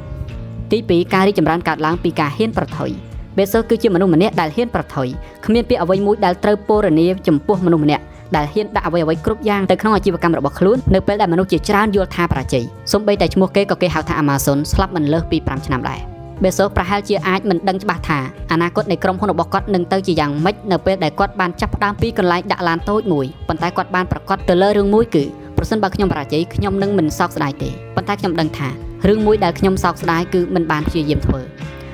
[0.71, 2.89] ទី2ការរីកចម្រើនកើតឡើងពីការហ៊ានប្រថុយ
[3.37, 5.07] Bezos គឺជាមនុស្សម្នាក់ដែលហ៊ានប្រថុយ
[5.45, 8.03] គ្មានពាក្យអ្វីមួយដែលត្រូវពរនាចំពោះមនុស្សម្នាក់
[8.35, 18.19] ដែលហ៊ានដាក់អ្វីអ្វីគ្រប់យ៉ាងទៅក្នុងអាជីវកម្មរបស់ខ្លួននៅពេលដែលមនុស្សជាច្រើនយល់ថាបរាជ័យសូម្បីតែឈ្មោះគេក៏គេហៅថា Amazon ស្លាប់មិនលើសពី5ឆ្នាំដែរ Bezos ប្រហែលជាអាចមិនដឹងច្បាស់ថា
[18.51, 25.23] អនាគតនៃក្រុមហ៊ុនរបស់គាត់នឹងទៅជាយ៉ាងម៉េចនៅពេលដែលគាត់បានចាប់ផ្ដើមពីកន្លែងដាក់ឡានតូចមួយប៉ុន្តែគាត់បានប្រកាសទៅលើរឿងមួយគឺ
[25.57, 28.69] ប្រសិនបើខ្ញុំបរាជ័យខ្ញុំនឹងមិនសោកស្ដាយទេប៉ុន្តែខ្ញុំដឹងថា
[29.07, 31.41] រឿងមួយដែលខ្ញុំសោកស្ដាយគឺមិនបានព្យាយាមធ្វើ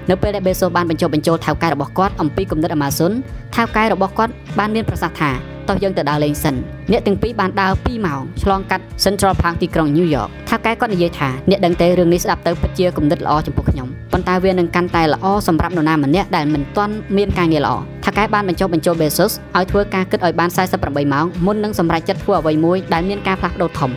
[0.09, 3.11] នៅពេលដែល Bezos បានបញ្ចុះបញ្ចូលថៅកែរបស់គាត់អំពីគំនិត Amazon
[3.55, 5.31] ថៅកែរបស់គាត់បានមានប្រសាសន៍ថា
[5.69, 6.55] តោះយើងទៅដើរលេងសិន
[6.91, 20.49] អ្នកទាំងពីរបានដើរ2ម៉ោងឆ្លងកាត់ Central Park ទីក្រុង New York ថាកែគាត់និយាយថាអ្នកដឹងទេរឿងនេះស្ដាប់ទៅពិតជាគំនិតល្អចំពោះខ្ញុំប៉ុន្តែវានឹងកាន់តែល្អសម្រាប់នរណាម្នាក់ដែលមិនទាន់មានការងារល្អថាកែបានបញ្ចុះបញ្ចូល Bezos ឲ្យធ្វើការគិតឲ្យបាន
[20.81, 23.91] 48ម៉ោងមុននឹងសម្រេចចិត្តធ្វើអ្វីមួយដែលមានការផ្លាស់ប្ដូរធំ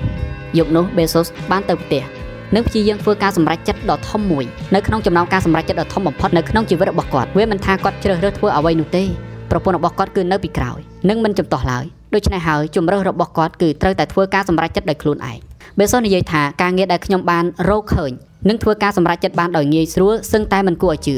[0.58, 2.13] យប់នោះ Bezos បានទៅផ្ទះ
[2.54, 9.04] និងព្យាយាមធ្វើការសម្រេចចិត្តដ៏ធំមួយនៅក្នុងចំណោមការសម្រេចចិត្តដ៏ធំបំផុតនៅក្នុងជីវិតរបស់គាត់វាមិនថាគាត់ជ្រើសរើសធ្វើអ្វីនោះទេ
[9.50, 15.38] ប្រពន្ធរបស់គាត់គឺនៅពីក្រោយនិងមិនចំទាស់ឡើយដូច្នេះហើយជំរើសរបស់គាត់គឺត្រូវតែធ្វើការសម្រេចចិត្តដោយខ្លួនឯង
[15.78, 18.10] Bezos និយាយថាការងារដែលខ្ញុំបានរកឃើញ
[18.48, 21.16] នឹងធ្វើការសម្រេចចិត្តបានដោយងាយស្រួលសឹងតែមិនគួរឲ្យជឿ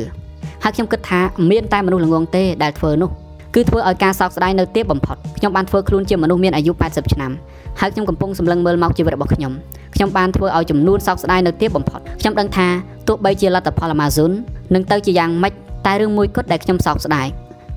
[0.64, 1.20] ហើយខ្ញុំគិតថា
[1.50, 3.10] មានតែមនុស្សល្ងងទេដែលធ្វើនោះ
[3.56, 7.32] គឺធ្វើឲ្យការសោកស្ដាយនៅទាបបំផុតខ្ញុំបានធ្វើខ្លួនជាមនុស្សមានអាយុ80ឆ្នាំ
[7.80, 9.52] ហើយខ្ញុំកំពុងសម្លឹងមើលមកជីវិតរបស់ខ្ញុំ
[9.94, 12.68] ខ្ញុំបានធ្វើឲ្យចំនួនសោកស្ដាយនៅទាបបំផុតខ្ញុំដឹងថា
[13.08, 14.30] ទោះបីជាលទ្ធផល Amazon
[14.74, 15.52] នឹងទៅជាយ៉ាងម៉េច
[15.86, 17.26] តែរឿងមួយគត់ដែលខ្ញុំសោកស្ដាយ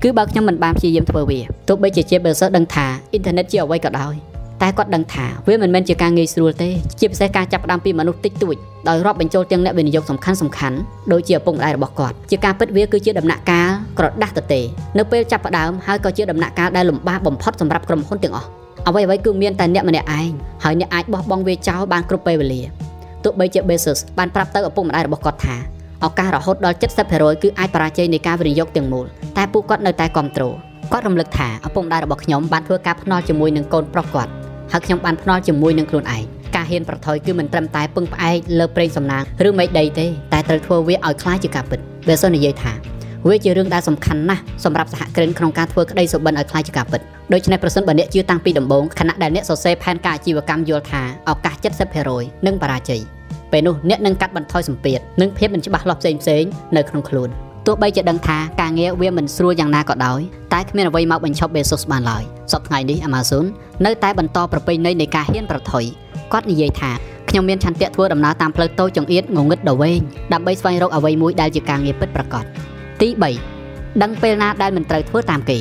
[0.02, 4.29] គឺបើខ្ញុំមិនបានព្យាយាមធ្វើវាទោះបីជាជា Bezos ដឹងថាអ៊ីនធឺណិតជាអ្វីក៏ដោយ
[4.62, 6.68] តែគាត់ដឹងថាវាមិនមែនជាការងាយស្រួលទេ
[7.00, 8.56] ជាពិសេសការចាប់ផ្ដើមពីមនុស្សតិចតួច
[8.88, 10.76] ដោយរាប់បញ្ចូលទាំងអ្នកវិនិយោគសំខាន់សំខាន់
[11.12, 14.60] ដូចជាឪពុកម្ដាយរបស់គាត់ជាការពិតវាគឺជាដំណាក់កាលក្រដាស់ទទេ
[14.98, 18.48] នៅពេលចាប់ផ្ដើមហើយក៏ជាដំណាក់កាលដែលលំបាកបំផុតសម្រាប់ក្រុមហ៊ុនទាំងអស់
[18.88, 20.30] អ្វីអ្វីគឺមានតែអ្នកម្នាក់ឯង
[20.64, 22.62] ហើយអ្នកអាចបោះបង់វាចោលបានគ្រប់ពេលវេលា
[23.24, 25.56] ទោះបីជា Bezos បានប្រាប់ទៅឪពុកម្ដាយរបស់គាត់ថា
[26.04, 26.76] ឱកាសរហូតដល់
[27.10, 30.54] 70%គឺអាចបរាជ័យនៃការវិនិយោគទាំងមូលតែពួកគាត់នៅតែគ្រប់គ្រង
[30.92, 34.30] គាត់រំលឹកថាឪពុកម្ដាយរបស់ខ្ញុំបានធ្វើការភ្នាល់ជាមួយនឹងកូនប្រុសគាត់
[34.71, 36.23] ហើយខ្ញុំបានភ្នាល់ជាមួយនឹងខ្លួនឯង
[36.55, 42.73] ការហ៊ានប្រថុយគឺមិនត្រឹមតែពឹងផ្អែកលើប្រេងសំណាងឬមេដីទេតែត្រូវធ្វើវាឲ្យคล้ายជាការពិតបើសិននិយាយថា
[43.27, 47.01] វាជារឿងដែលសំខាន់ណាស់សម្រាប់សហគ្រិនក្នុងការធ្វើក្តីសុបិនឲ្យคล้ายជាការពិត
[47.33, 51.55] ដូច្នេះប្រសិនបើអ្នកជឿតាំងពីដំបូងខណៈដែលអ្នកសរសេរផែនការអាជីវកម្មយល់ថាឱកាស
[52.01, 53.01] 70%នឹងបរាជ័យ
[53.51, 56.43] ពេលនោះអ្នកនឹងកាត់បន្ថយសម្ពាធនិងភាពមិនច្បាស់លាស់ផ្សេងផ្សេង
[56.77, 57.29] នៅក្នុងខ្លួន
[57.66, 60.20] ទោះបីជាដឹងថាការងារវាមិនស្រួលយ៉ាងណាក៏ដោយ
[60.52, 63.44] តែគ្មានអ្វីមកបញ្ឈប់ Bezos បានឡើយសប្តាហ៍នេះ Amazon
[63.86, 65.84] នៅតែបន្តប្រពៃណីនៃការហ៊ានប្រថុយ
[66.32, 66.90] គាត់និយាយថា
[67.28, 70.00] ខ្ញុំមានឆន្ទៈធ្វើដំណើរតាមផ្លូវតូចចង្អៀតងងឹតដ៏វែង
[70.32, 72.44] ដើម្បីស្វែងរកអ្វីមួយដែលជាការងារពិតប្រាកដ
[73.00, 73.08] ទី
[73.54, 75.58] 3ដឹងពេលណាដែលមិនត្រូវធ្វើតាមគេ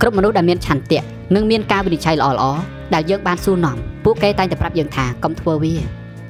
[0.00, 1.02] គ្រប់មនុស្សដែលមានឆន្ទៈ
[1.34, 2.60] និងមានការវិនិច្ឆ័យល្អៗ
[2.94, 5.74] ដែលយើងបានសួរនាំពួកគេតែងតែប្រាប់យើងថាកុំធ្វើវា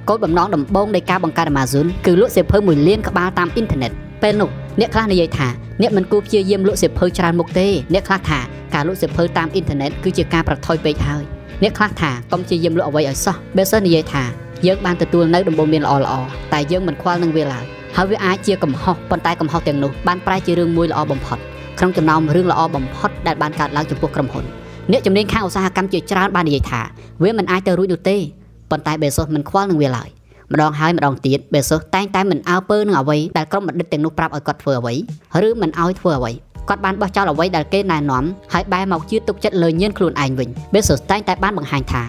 [0.09, 4.51] គោលបំណងដំបូងនៃការបង្កើត Amazon គឺលក់សៀវភៅ1លានក្បាលតាមអ៊ីនធឺណិត ពេលនោះ
[4.81, 5.49] អ្នកខ្លះនិយាយថា
[5.83, 8.39] អ្នកមិនគួរព្យាយាមលក់សៀវភៅច្រើនមុខទេអ្នកខ្លះថា
[8.75, 11.23] ការលក់សៀវភៅតាមអ៊ីនធឺណិតគឺជាការប្រថុយពេកហើយ
[11.63, 14.25] អ្នកខ្លះថាកុំព្យាយាមលក់អ្វីឲ្យសោះបើសិននិយាយថា
[14.67, 16.15] យើងបានទទួលនៅដំបូន្មានល្អល្អ
[16.53, 17.65] តែយើងមិនខ្វល់នឹងវាឡើយ
[17.97, 21.39] ហើយវាអាចជាកំហុសប៉ុន្តែកំហុសទាំងនោះបានប្រែជារឿងមួយល្អបំផុត
[21.79, 24.45] ក្នុងចំណោមរឿងល្អបំផុតដែលបានកើតឡើងចំពោះក្រុមហ៊ុន
[24.93, 26.81] អ្នកជំនាញខាងឧស្សាហកម្មជាច្រើនបាននិយាយថា
[27.23, 28.17] វាមិនអាចទៅរួចនោះទេ
[28.71, 30.09] ប៉ុន្តែ Bezos មិនខ្វល់នឹងវាឡើយ
[30.53, 34.95] ម្ដងហើយម្ដងទៀតបេសូសតែងតែមិនអើពើនឹងអ្វីដែលក្រុមបណ្ឌិតទាំងនោះប្រាប់ឲ្យគាត់ធ្វើអ្វី
[35.47, 36.33] ឬមិនឲ្យធ្វើអ្វី
[36.69, 42.03] គាត់បានបោះចោលអ្វីដែលគេណែនាំហើយបែរមកជឿទុកចិត្តលើញៀនខ្លួនឯងវិញបេសូសតែងតែបានបង្ហាញថា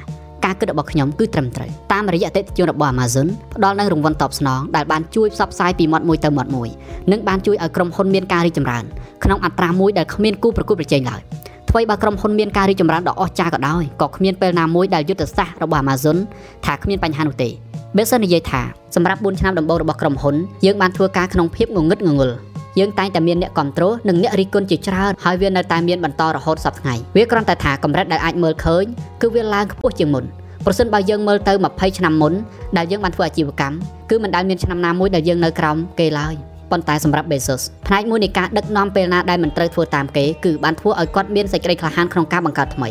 [0.45, 6.69] ការគិតរបស់ខ្ញុំគឺត្រឹមត្រូវតាមរយៈអតិថិជនរបស់ Amazon ផ្ដល់នូវរង្វាន់តបស្នងដែលបានជួយផ្សព្វផ្សាយពីមាត់មួយទៅមាត់មួយ
[7.12, 8.84] និងបានជួយឲ្យក្រុមហ៊ុនមានការរីកចម្រើន
[9.23, 11.21] ក្នុងអត្រាមួយដែលគ្មានគូប្រកួតប្រជែងឡើយ
[11.69, 16.17] ថ្មីបើក្រុមហ៊ុនមានការរីកចម្រើនដ៏អស្ចារ្យក៏ដោយក៏គ្មានពេលណាមួយដែលយុទ្ធសាស្ត្ររបស់ Amazon
[16.65, 17.49] ថាគ្មានបញ្ហានោះទេ
[17.97, 18.62] បើសិននិយាយថា
[18.95, 22.36] សម្រាប់4ឆ្នាំដំបូងរបស់ក្រុមហ៊ុនយើងបានធ្វើការក្នុងភាពងងឹតងងល់
[22.79, 28.84] យើងតែងតែមានអ្នកគ្រប់គ្រងនិងអ្នករិះគន់ជាច្រើនហើយវានៅតែមានបន្តរហូតសប្តាហ៍ថ្ងៃវាគ្រាន់តែថាកម្រិតដែលអាចមើលឃើញ
[29.21, 30.23] គឺវាឡើងខ្ពស់ជាងមុន
[30.65, 32.34] ប្រសិនបើយើងមើលទៅ20ឆ្នាំមុន
[32.77, 33.75] ដែលយើងបានធ្វើអាជីវកម្ម
[34.10, 36.36] គឺមិនដែលមានឆ្នាំណាមួយដែលយើងនៅក្រោមគេឡើយ
[36.71, 42.89] ប៉ុន្តែសម្រាប់ Bezos ផ្នែកមួយនៃការដឹកនាំពេលណាដែលមិនត្រូវធ្វើតាមគេគឺបានធ្វើឲ្យគាត់មានសេចក្តីក្លាហានក្នុងការបង្កើតថ្មី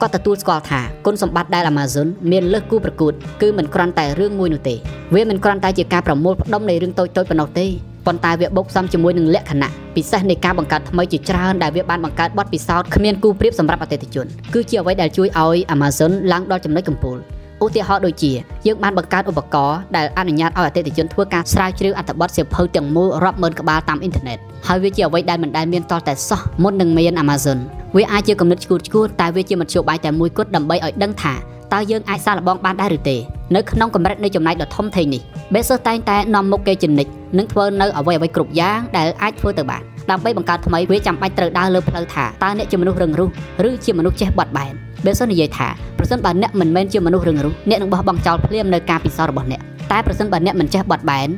[0.00, 3.12] គាត់ទទួលស្គាល់ថាគុណសម្បត្តិដែល Amazon មានលើសគូប្រកួត
[3.42, 4.74] គឺមិនគ្រាន់តែរឿងមួយនោះទេ
[5.14, 7.66] វាមិនគ្រាន់តែជាការប្រមូលផ្ដុំនៃរឿងតូចៗប៉ុណ្ណោះទេ
[8.06, 17.18] ប៉ុន្តែវាបូកផ្សំជាមួយនឹងលក្ខណៈពិសេសនៃការបង្កើតថ្មីជាច្រើនដែលវាបានបង្កើតបទពិសោធន៍គ្មានគូប្រៀបសម្រាប់អតិថិជនគឺជាអ្វីដែលជួយឲ្យ Amazon ឡើងដល់ចំណុចកំពូល
[17.64, 18.32] ឧទាហរណ៍ដូចជា
[18.66, 27.58] យើងបានបង្កើតឧបករណ៍ដែលអនុញ្ញាតឲ្យអតិថិជនធ្វើការស្រាវជ្រាវអត្ថបទសៀវភៅទាំងមូលរាប់ម៉ឺនក្បាលតាមអ៊ីនធឺណិតហើយវាជាអ្វីដែលមិនដែលមានតតែសោះមុននឹងមាន Amazon
[27.96, 31.34] វាអាចជាគំនិតឈួតឈួតតែវាជាមធ្យោបាយតែមួយគត់ដើម្បីឲ្យដឹងថា
[31.72, 33.16] តើយើងអាចសាកល្បងបានដែរឬទេ
[33.56, 43.28] នៅក្នុងកម្រិតនៃចំណែកដ៏ធំធេងនេះ Bezos តែងតែនាំមុខគេជានិច្ចនិងធ្វើនៅអ្វីអ្វីគ្រប់យ៉ាងដែលអាចធ្វើទៅបានដើម្បីបង្កើតថ្មីវាចាំបាច់ត្រូវដើរលើផ្លូវថាតើអ្នកជាមនុស្សរឹងរូស
[43.68, 49.60] ឬជាមនុស្សចេះបត់បែន Bezos និយាយថាប្រសិនបើអ្នកមិនមែនជាមនុស្សរឹងរូសអ្នកនឹងបោះបង់ចោលភ្លាមនៅការពិសោធន៍របស់អ្នក
[49.92, 51.28] តែប្រសិនបើអ្នកមិនចេះបត់បែន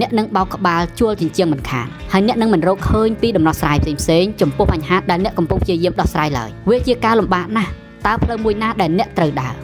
[0.00, 7.70] អ្នកនឹងបោកក្បាលជួលចិញ្ចៀងមិនខានហើយអ្នកនឹងមិនរកឃើញពីដំណោះស្រាយផ្សេងៗចំពោះបញ្ហាដែលអ្នកកំពុងព្យាយាមដោះស្រាយឡើយវាជាការលំបាកណាស់
[8.06, 9.54] តើផ្លូវមួយណាដែលអ្នកត្រូវដើរ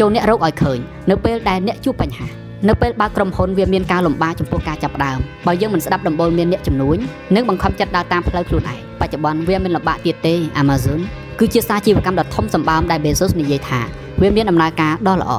[0.00, 0.78] ចូលអ្នករកឲ្យឃើញ
[1.10, 2.28] នៅពេលដែលអ្នកជួបបញ្ហា
[2.68, 6.96] នៅពេលបើក្រុមហ៊ុនវាមានការលំបាកចំពោះការចាប់ផ្ដើមបើយើងមិនស្ដាប់ដំបូន្មានអ្នកជំនួញ
[7.34, 11.00] និងបង្ខំចិត្តដើរតាមផ្លូវខ្លួនឯងបច្ចុប្បន្នវាមានលំបាកទៀតទេ Amazon
[11.40, 13.80] គឺជាសាជីវកម្មដ៏ធំសម្បើមដែល Bezos និយាយថា
[14.20, 15.32] វាមានដំណើរការដ៏ល្អ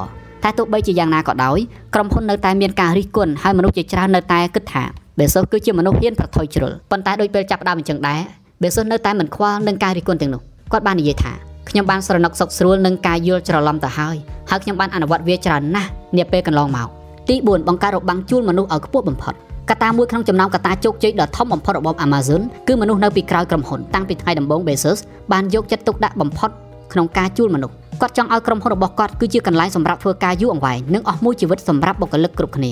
[0.44, 1.60] តែទោះបីជាយ៉ាងណាក៏ដោយ
[1.94, 4.84] ក្រុមហ៊ុននៅតែមានការរិះគន់ហើយមនុស្សជាច្រើននៅតែគិតថា
[5.18, 8.20] Bezos គឺជាមនុស្សហ៊ានប្រថុយជ្រុលប៉ុន្តែដូចពេលចាប់ដើមអញ្ចឹងដែរ
[8.62, 10.42] Bezos នៅតែមិនខ្វល់នឹងការរិះគន់ទាំងនោះ
[10.72, 11.34] គាត់បាននិយាយថា
[11.70, 14.16] ខ្ញុំបានស្រណុកសុកស្រួលនឹងការយល់ច្រឡំទៅហើយ
[14.50, 16.88] ហើយខ្ញុំបានអនុវត្តវាច្រើនណាស់នាពេលកន្លងមក
[17.30, 19.36] ទី4បង្កើតរបាំងជួលមនុស្សឲ្យខ្ពស់បំផុត
[19.70, 25.00] កត្តាមួយក្នុងចំណោមកត្តាជោគជ័យដ៏ធំបំផុតរបស់ Amazon គឺមនុស្សនៅពីក្រោយក្រុមហ៊ុនតាំងពីថ្ងៃដំបូង Bezos
[25.32, 26.50] បានយកចិត្តទុកដាក់បំផុត
[26.94, 32.72] ក្នុងការជួលមនុស្សគាត់ចង់ឲ្យក្រុមហ៊ុនរបស់គាត់គឺជាកន្លែងសម្រាប់ធ្វើការយូរអង្វែងនិងអស់មួយជីវិតសម្រាប់បុគ្គលិកគ្រប់គ្នា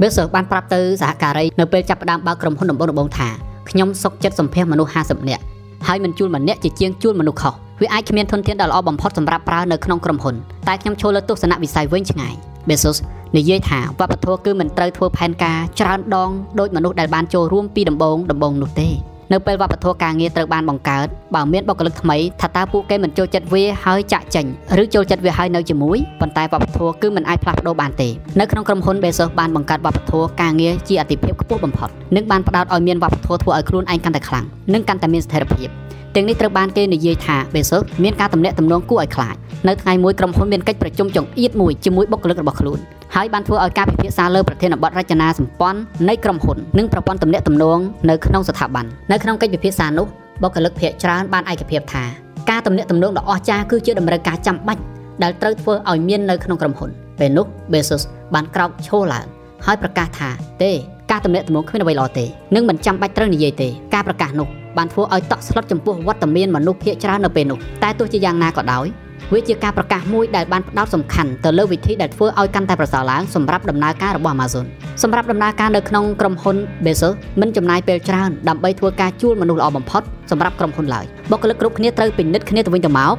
[0.00, 3.28] Bezos បានប្រាប់ទៅសហការីនៅពេលចាប់ផ្ដើមបើកក្រុមហ៊ុនដំបូងដំបូងថា
[3.70, 5.42] ខ្ញុំសុកចិត្តសម្ភាសមនុស្ស50នាក់
[5.86, 10.34] ហើយមិនជួលម្នាក់ជាជាងជួលមនុស្សខុសវាអាចគ្មានធនធានដ៏ល្អបំផុតសម្រាប់ប្រើនៅក្នុងក្រុមហ៊ុន
[10.68, 12.34] តែខ្ញុំចូលលើទស្សនវិស័យវិញឆ្ងាយ
[12.68, 12.98] Bezos
[13.36, 18.90] និយាយថាវប្បធម៌គឺមិនត្រូវធ្វើផែនការច្រើនដងដោយមនុស្សដែលបានចូលរួមពីដំបូងដំបូងនោះទេ
[19.32, 24.46] នៅពេលវប្បធម៌ការងារត្រូវបានបង្កើតបើមានបុគ្គលិកថ្មីថាតើពួកគេមិនចូលចិត្តវាហើយចាក់ចេញ
[24.82, 28.08] ឬចូលចិត្តវាហើយនៅជាមួយប៉ុន្តែវប្បធម៌គឺមិនអាចផ្លាស់ប្ដូរបានទេ
[28.40, 35.68] នៅក្នុងក្រុមហ៊ុន Bezos បានបង្កើតវប្បធម៌ការងារជាអតិភិបខ្ពស់បំផុតនិងបានផ្ដោតឲ្យមានវប្បធម៌ធ្វើឲ្យខ្លួនឯងកាន់តែខ្លាំងនិងកាន់តែមានស្ថិរភាព
[36.14, 39.34] ទាំងនេះត្រូវបានគេនិយាយថា Bezos មានការតំណាក់តំណងគួរឲ្យខ្លាច
[39.68, 42.78] នៅថ្ងៃមួយក្រុមហ៊ុនមានកិច្ចប្រជុំចង្អៀតមួយជាមួយបុគ្គលិករបស់ខ្លួន
[43.14, 47.78] ហើយបានធ្វើឲ្យការពិភាក្សាលើប្រធានបទរចនាសម្ព័ន្ធនៃក្រុមហ៊ុននិងប្រព័ន្ធទំនាក់ទំនង
[48.10, 50.06] នៅក្នុងស្ថាប័ននៅក្នុងកិច្ចពិភាក្សានោះ
[50.42, 52.04] បុគ្គលិកភាគច្រើនបានឯកភាពថា
[52.50, 54.82] ការទំនាក់ទំនងដ៏អស្ចារ្យគឺជាតម្រូវការចាំបាច់
[55.22, 58.02] ដែលត្រូវធ្វើឲ្យមាននៅក្នុងក្រុមហ៊ុនពេលនោះ Bezos
[58.34, 59.26] បានក្រោកឈរឡើង
[59.66, 60.30] ហើយប្រកាសថា
[60.62, 60.70] ទេ
[61.10, 68.86] ការទំនាក់ទំនងគ្មានអ្វីល្អទេនិងមិនចាំបាច់ត្រូវនិយាយទេការប្រកាសនោះ បានធ្វើឲ្យតក់ស្លុតចំពោះវត្តមានមនុស្សភាគច្រើននៅពេលនោះតែទោះជាយ៉ាងណាក៏ដោយ
[69.32, 74.66] វាជាការប្រកាសមួយដែលបានផ្ដោតសំខាន់ទៅលើវិធីដែលធ្វើឲ្យកាន់តែប្រសើរឡើងសម្រាប់ដំណើរការរបស់ Amazon
[75.02, 83.16] សម្រាប់ដំណើរការនៅក្នុងក្រុមហ៊ុន Bezos មិនចំណាយពេលច្រើនដើម្បីធ្វើការជួលមនុស្សល្អបំផុតសម្រាប់ក្រុមហ៊ុនឡើយបុគ្គលិកគ្រប់គ្នាត្រូវពិនិត្យគ្នាទៅវិញទៅមក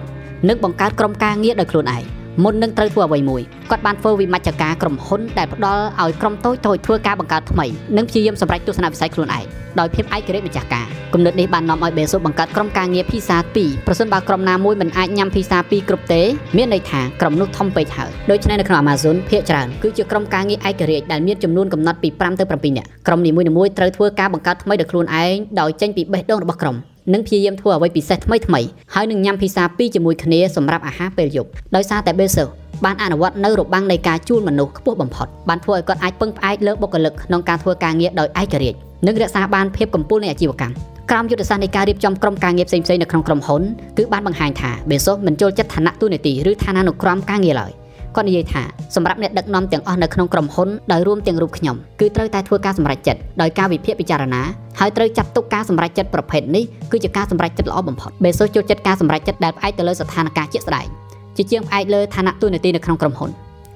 [0.50, 2.04] និងបង្កើតក្រុមការងារដោយខ្លួនឯង
[2.44, 7.66] មុននឹងត្រូវធ្វើអ្វីមួយគាត់បានធ្វើវិមជ្ឈការក្រុមហ៊ុនដែលផ្ដល់ឲ្យក្រុមតូចតូចធ្វើការបង្កើតថ្មី
[7.98, 9.46] និងព្យាយាមសម្រេចទស្សនវិស័យខ្លួនឯង
[9.80, 16.22] ដោយភាពឯករាជ្យម្ចាស់ការគំនិតនេះបាននាំឲ្យ Bezos បង្កើតក្រុមការងារភីសា2ប្រសិនបើក្រុមណាមួយមិនអាចញ៉ាំភីសា2គ្រប់ទេ
[16.58, 26.78] មានន័យថាក្រុមនោះធំពេកហើយដូច្នេះនៅក្នុង Amazon ភាគច្រើនគឺជាក្រុមការងារឯករាជ្យដែលមានចំនួនកំណត់ពី5ទៅ7នាក់ក្រុមនីមួយៗត្រូវធ្វើការបង្កើតថ្មីដោយខ្លួនឯងដោយចេញពីបេះដូងរបស់ក្រុម
[27.14, 28.62] និងព្យាយាមធ្វើអ្វីពិសេសថ្មីថ្មី
[28.94, 32.50] ហើយនឹងញ៉ាំភីសាពីរជាមួយគ្នាសម្រាប់អាហារពេលយប់ដោយសារតែ Bezos
[32.86, 38.78] បានអនុវត្តនៅរបាំងនៃការជួលមនុស្សខ្ពស់បំផុតបានធ្វើឲ្យគាត់អាចពឹងផ្អែកលើបុគ្គលិកក្នុងការធ្វើការងារដោយឯករាជ្យ
[39.08, 40.76] និងរក្សាបានភាពកំពូលនៃអាជីវកម្ម
[41.12, 43.62] ក្រមយុទ្ធសាស្ត្រនៃការរៀបចំក្រុមការងារផ្សេងៗនៅក្នុងក្រុមហ៊ុន
[43.98, 47.72] គឺបានបង្ហាញថា Bezos មិនចូលចិត្តឋានៈទូនាទីឬឋានានុក្រមការងារឡើយ
[48.16, 48.64] គាត់និយាយថា
[48.96, 54.42] សម្រាប់អ្នកដឹកនាំទាំងអស់នៅក្នុងក្រុមហ៊ុនដោយរួមទាំងរូបខ្ញុំគឺត្រូវតែធ្វើការសម្រេចចិត្តដោយការវិភាគពិចារណា
[54.80, 60.88] ហើយត្រូវចាត់ទុកការសម្រេចចិត្តប្រភេទនេះគឺជាការសម្រេចចិត្តល្អបំផុត Bezos ចូលចិត្តការសម្រេចចិត្តដែលផ្អែកទៅលើស្ថានភាពជាក់ស្ដែង
[61.38, 63.30] ជាជាងផ្អែកលើឋានៈទូនាទីនៅក្នុងក្រុមហ៊ុន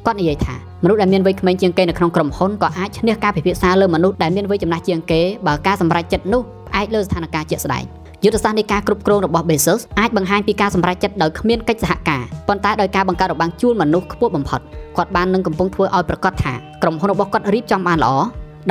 [0.05, 7.83] គាត់និយាយថាមនុស្សដែលមានវ័យក្មេងជាងគេនៅក្នុងក្រុមហ៊ុនក៏អាចឈ្នះការពិភាក្សាលើមនុស្សដែលមានវ័យចំណាស់ជាងគេបើការសម្រេចចិត្តនោះផ្អែកលើស្ថានភាពជាក់ស្ដែង
[8.23, 14.61] យុទ្ធសាស្ត្រនៃការគ្រប់គ្រងរបស់ Bezos អាចបង្ហាញពីការសម្រេចចិត្តដោយគ្មានកិច្ចសហការប៉ុន្តែដោយការបង្កើតរបាំងជួលមនុស្សខ្ពស់បំផុត
[14.97, 16.53] គាត់បាននឹងកំពុងធ្វើឲ្យប្រកាសថា
[16.83, 18.13] ក្រុមហ៊ុនរបស់គាត់រៀបចំបានល្អ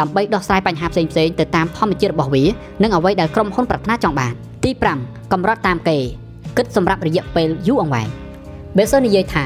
[0.01, 2.45] ដើម្បីដោះស្រាយបញ្ហាផ្សេងៗទៅតាមធម្មជាតិរបស់វា
[2.83, 4.33] និងអ្វីដែលក្រុមហ៊ុនប្រាថ្នាចង់បាន
[4.65, 4.71] ទី
[5.03, 5.99] 5កម្រិតតាមគេ
[6.57, 8.09] គិតសម្រាប់រយៈពេលយូរអង្វែង
[8.77, 9.45] Bezos និយាយថា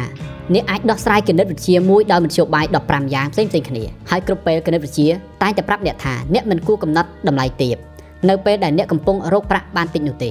[0.54, 5.08] អ្នកអាចដោះស្រាយគណិតវិទ្យាមួយដោយមធ្យោបាយ15យ៉ាងផ្សេងៗគ្នាហើយគ្រប់ពេលគណិតវិទ្យា
[5.42, 7.89] តែងតែប្រាប់អ្នកថាអ្នកមិនគួរកំណត់តម្លៃទាប
[8.28, 10.30] នៅពេលដែលអ្នកកំពុងរកប្រាក់បានតិចនោះទេ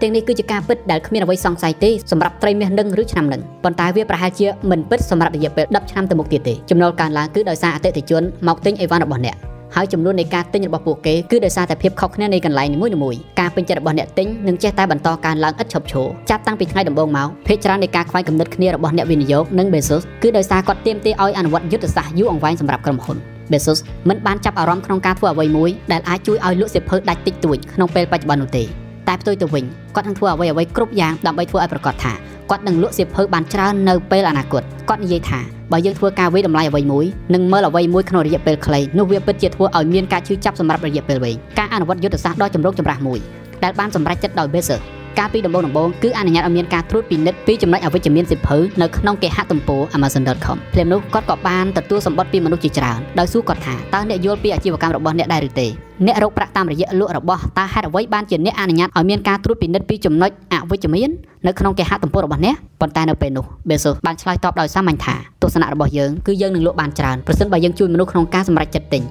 [0.00, 9.36] ទាំងនេះគឺជាការពិតដែលគ្មានអ្វីសង្ស័យទេសម្រាប់ត្រីមាសនឹងឬឆ្នាំនឹងប៉ុន្តែវាប្រហែលជាមិនពិតសម្រាប់រយៈពេល10ឆ្នាំទៅមុខទៀតទេចំណូលកើនឡើងគឺដោយសារអតិថិជនមកទិញអីវ៉ាន់របស់អ្នក
[9.74, 23.78] ហើយចំនួននៃការទិញរបស់ពួកគេគឺដោយសារតែភាពខុសគ្នានៃកន្លែងនីមួយៗការពេញចិត្តរបស់អ្នកទិញនឹងចេះតែបន្តកើនឡើងឥតឈប់ឈរចាប់តាំងពីថ្ងៃដំបូងមកភាគច្រើននៃការខ្វែងគំនិតគ្នារបស់អ្នកវិនិយោគនិង Bezos គឺដោយសារគាត់ទាមទារឲ្យអនុវត្តយុទ្ធសាស្ត្រយូរអង្វែងសម្រាប់ក្រុមហ៊ុន Bezos
[24.08, 28.64] មិនបានចាប់អារម្មណ៍ក្នុងការធ្វើអ្វីមួយដែលអាចជួយឲ្យលក់សៀវភៅដាច់តិចតួចក្នុងពេលបច្ចុប្បន្ននោះទេ
[29.08, 32.12] តែផ្ទុយទៅវិញគាត់នឹងធ្វើអ្វីអ្វីគ្រប់យ៉ាងដើម្បីធ្វើឲ្យប្រកាសថា
[32.50, 35.40] គាត់នឹងលក់សៀវភៅបានច្រើននៅពេលអនាគតគាត់និយាយថា
[35.72, 43.18] បើយើងធ្វើការវិតម្លៃអ្វីមួយនិងមើលអ្វីមួយក្នុងរយៈពេលខ្លីនោះវាពិតជាធ្វើឲ្យមានការឈឺចាប់សម្រាប់រយៈពេលវែងការអនុវត្តយុទ្ធសាស្ត្រដ៏ចម្រុងចម្រាស់មួយ
[43.64, 44.80] ដែលបានសម្រេចចិត្តដោយ Bezos
[45.18, 55.66] ការពីដំបូងដំបូងគឺអនុញ្ញាតឲ្យមានការត្រួតពិនិត្យពីចំណុចអវិជ្ជមានសិភៅនៅក្នុងគេហទំព័រ amazon.com ភ្លាមនោះគាត់ក៏បានទទួលសម្បត្តិពីមនុស្សជាច្រើនដោយសួរគាត់ថាតើអ្នកយល់ពីអាជីវកម្មរបស់អ្នកដែរឬទេ
[56.06, 61.10] អ្នករកប្រាក់តាមរយៈលក់របស់តើហេតុអ្វីបានជាអ្នកអនុញ្ញាតឲ្យមានការត្រួតពិនិត្យពីចំណុចអវិជ្ជមាន
[61.46, 69.02] នៅក្នុងគេហទំព័ររបស់អ្នកប៉ុន្តែនៅពេលនោះ Bezos បានឆ្លើយតបដោយសាមញ្ញថាទស្សនៈរបស់យើងគឺយើងនឹងលក់បានច្រើនប្រសិនបើយើងជួយមនុស្សក្នុងការសម្រេចចិត្តទិញ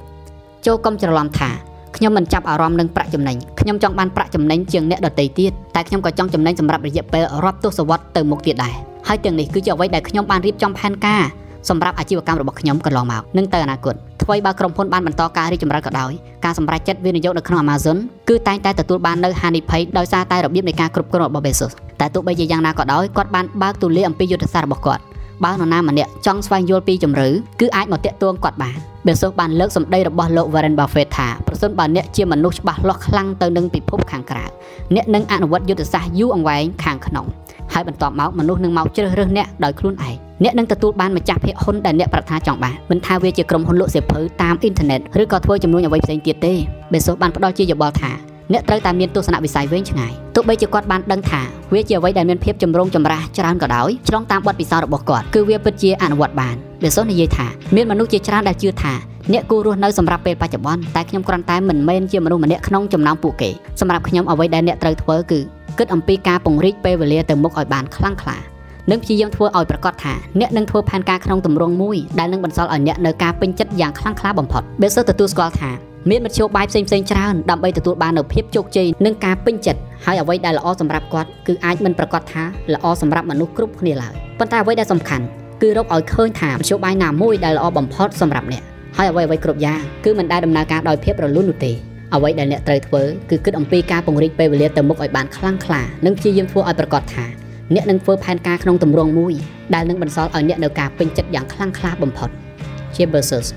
[0.66, 1.50] ចូលកុំច្រឡំថា
[1.96, 8.74] ខ្ញុំមិនចាប់អារម្មណ៍នឹងប្រាក់ចំណេញខ្ញុំចង់បានប្រាក់ចំណេញជាងអ្នកដទៃទៀតតែខ្ញុំក៏ចង់ចំណេញសម្រាប់រយៈពេលរាប់ទសវត្សរ៍ទៅមុខទៀតដែរ
[9.08, 11.24] ហើយទាំងនេះគឺជាអ្វីដែលខ្ញុំបានរៀបចំផែនការ
[11.70, 16.12] សម្រាប់អាជីវកម្មរបស់ខ្ញុំកន្លងមកនិងទៅអនាគតថ្មីបើក្រុមហ៊ុនបានបន្តការរីកចម្រើនក៏ដោយ
[16.46, 17.98] ការសម្រេចចិត្តវិនិយោគនៅក្នុង Amazon
[18.30, 25.04] គឺតែងតែទទួលបាននៅហានិភ័យដោយសារតែរបៀបនៃការគ្រប់គ្រងរបស់ Bezos តែទោះបីជាយ៉ាងណាក៏ដោយគាត់បានបើកទូលាយអំពីយុទ្ធសាស្ត្ររបស់គាត់
[25.44, 27.30] បើនរណាម្នាក់ចង់ស្វែងយល់ពីជំរឿ
[27.60, 34.46] គឺអាចមកតាក់ទងគាត់បាន Bezos បានលើកសម្ដីរបស់លោក Warren Buffett ថាប្រសិនបើអ្នកជាមនុស្សច្បាស់លាស់ខ្លាំងទៅនឹងពិភពខាងក្រៅ
[34.96, 37.26] អ្នកនឹងអនុវត្តយុទ្ធសាស្ត្រយូរអង្វែងខាងក្នុង
[37.74, 46.54] ហើយបន្ទាប់មកមនុស្សនឹងមកជ្រើសរើសអ្នកដោយខ្លួនឯងអ្នកនឹងទទួលបានម្ចាស់ភាគហ៊ុនដែលអ្នកប្រាថ្នាចង់បានមិនថាវាជាក្រុមហ៊ុនលក់សៀវភៅតាមអ៊ីនធឺណិតឬក៏ធ្វើជំនួញអ្វីផ្សេងទៀតទេ
[46.92, 48.12] Bezos បានផ្ដល់ជាយោបល់ថា
[48.54, 51.42] អ្នកត្រូវតែមានទស្សនវិស័យវែងឆ្ងាយទោះបីជាគាត់បានដឹងថា
[51.74, 58.94] វាជាអ្វីដែលមានភាពចម្រូងចម្រាសច្រើនក៏ដោយឆ្លងតាមបទពិសោធន៍របស់គាត់គឺវាពិតជាអនុវត្តបានបេសូសនិយាយថាមានមនុស្សជាច្រើនដែលជឿថា
[59.34, 65.40] អ្នកគួររស់នៅសម្រាប់ពេលបច្ចុប្បន្នតែខ្ញុំគ្រាន់តែមិនមែនជាមនុស្សម្នាក់ក្នុងចំណោមពួកគេសម្រាប់ខ្ញុំអ្វីដែលអ្នកត្រូវធ្វើគឺ
[65.78, 68.38] គិតអំពីការពង្រីកពេលវេលាទៅមុខឲ្យបានខ្លាំងក្លា
[68.92, 75.72] និងព្យាយាមធ្វើឲ្យប្រកាសថាអ្នកនឹងធ្វើផែនការក្នុងទម្រង់មួយដែលនឹងបន្សល់ឲ្យអ្នកនៅការពេញចិត្តយ៉ាងខ្លាំងក្លាបំផុតបេសូទទួលស្គាល់ថា
[76.10, 85.26] មានមធ្យោបាយផ្សេងៗច្រើនដើម្បីទទួលបាននូវភាពជោគជ័យនិងការពេញចិត្តហើយអ្វីដែលល្អសម្រាប់គាត់គឺអាចមិនប្រកាសថាល្អសម្រាប់មនុស្សគ្រប់គ្នាឡើយប៉ុន្តែអ្វីដែលសំខាន់
[85.62, 88.64] គឺរកឲ្យឃើញថាមធ្យោបាយណាមួយដែលល្អបំផុតសម្រាប់អ្នក
[88.98, 91.72] ហើយអ្វីអ្វីគ្រប់យ៉ាងគឺមិនដែលដំណើរការដោយភាពរលូននោះទេ
[92.16, 99.34] អ្វីដែលអ្នកត្រូវធ្វើគឺគិតអំពីការពង្រីកពេលវេលាទៅមុខឲ្យបានខ្លាំងក្លានិងព្យាយាមធ្វើឲ្យប្រកាសថា អ្នកនឹងធ្វើផែនការក្នុងទម្រង់មួយ
[99.74, 102.30] ដែលនឹងបន្សល់ឲ្យអ្នកនៅការពេញចិត្តយ៉ាងខ្លាំងក្លាបំផុត
[102.96, 103.48] ជា Versus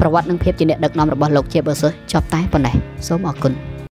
[0.00, 2.74] ប្រវត្តិនិងភាពជាអ្នកដឹកនាំរបស់លោកជាបឺសឺចប់តែប៉ុណ្ណេះ
[3.06, 3.52] សូមអរគុណ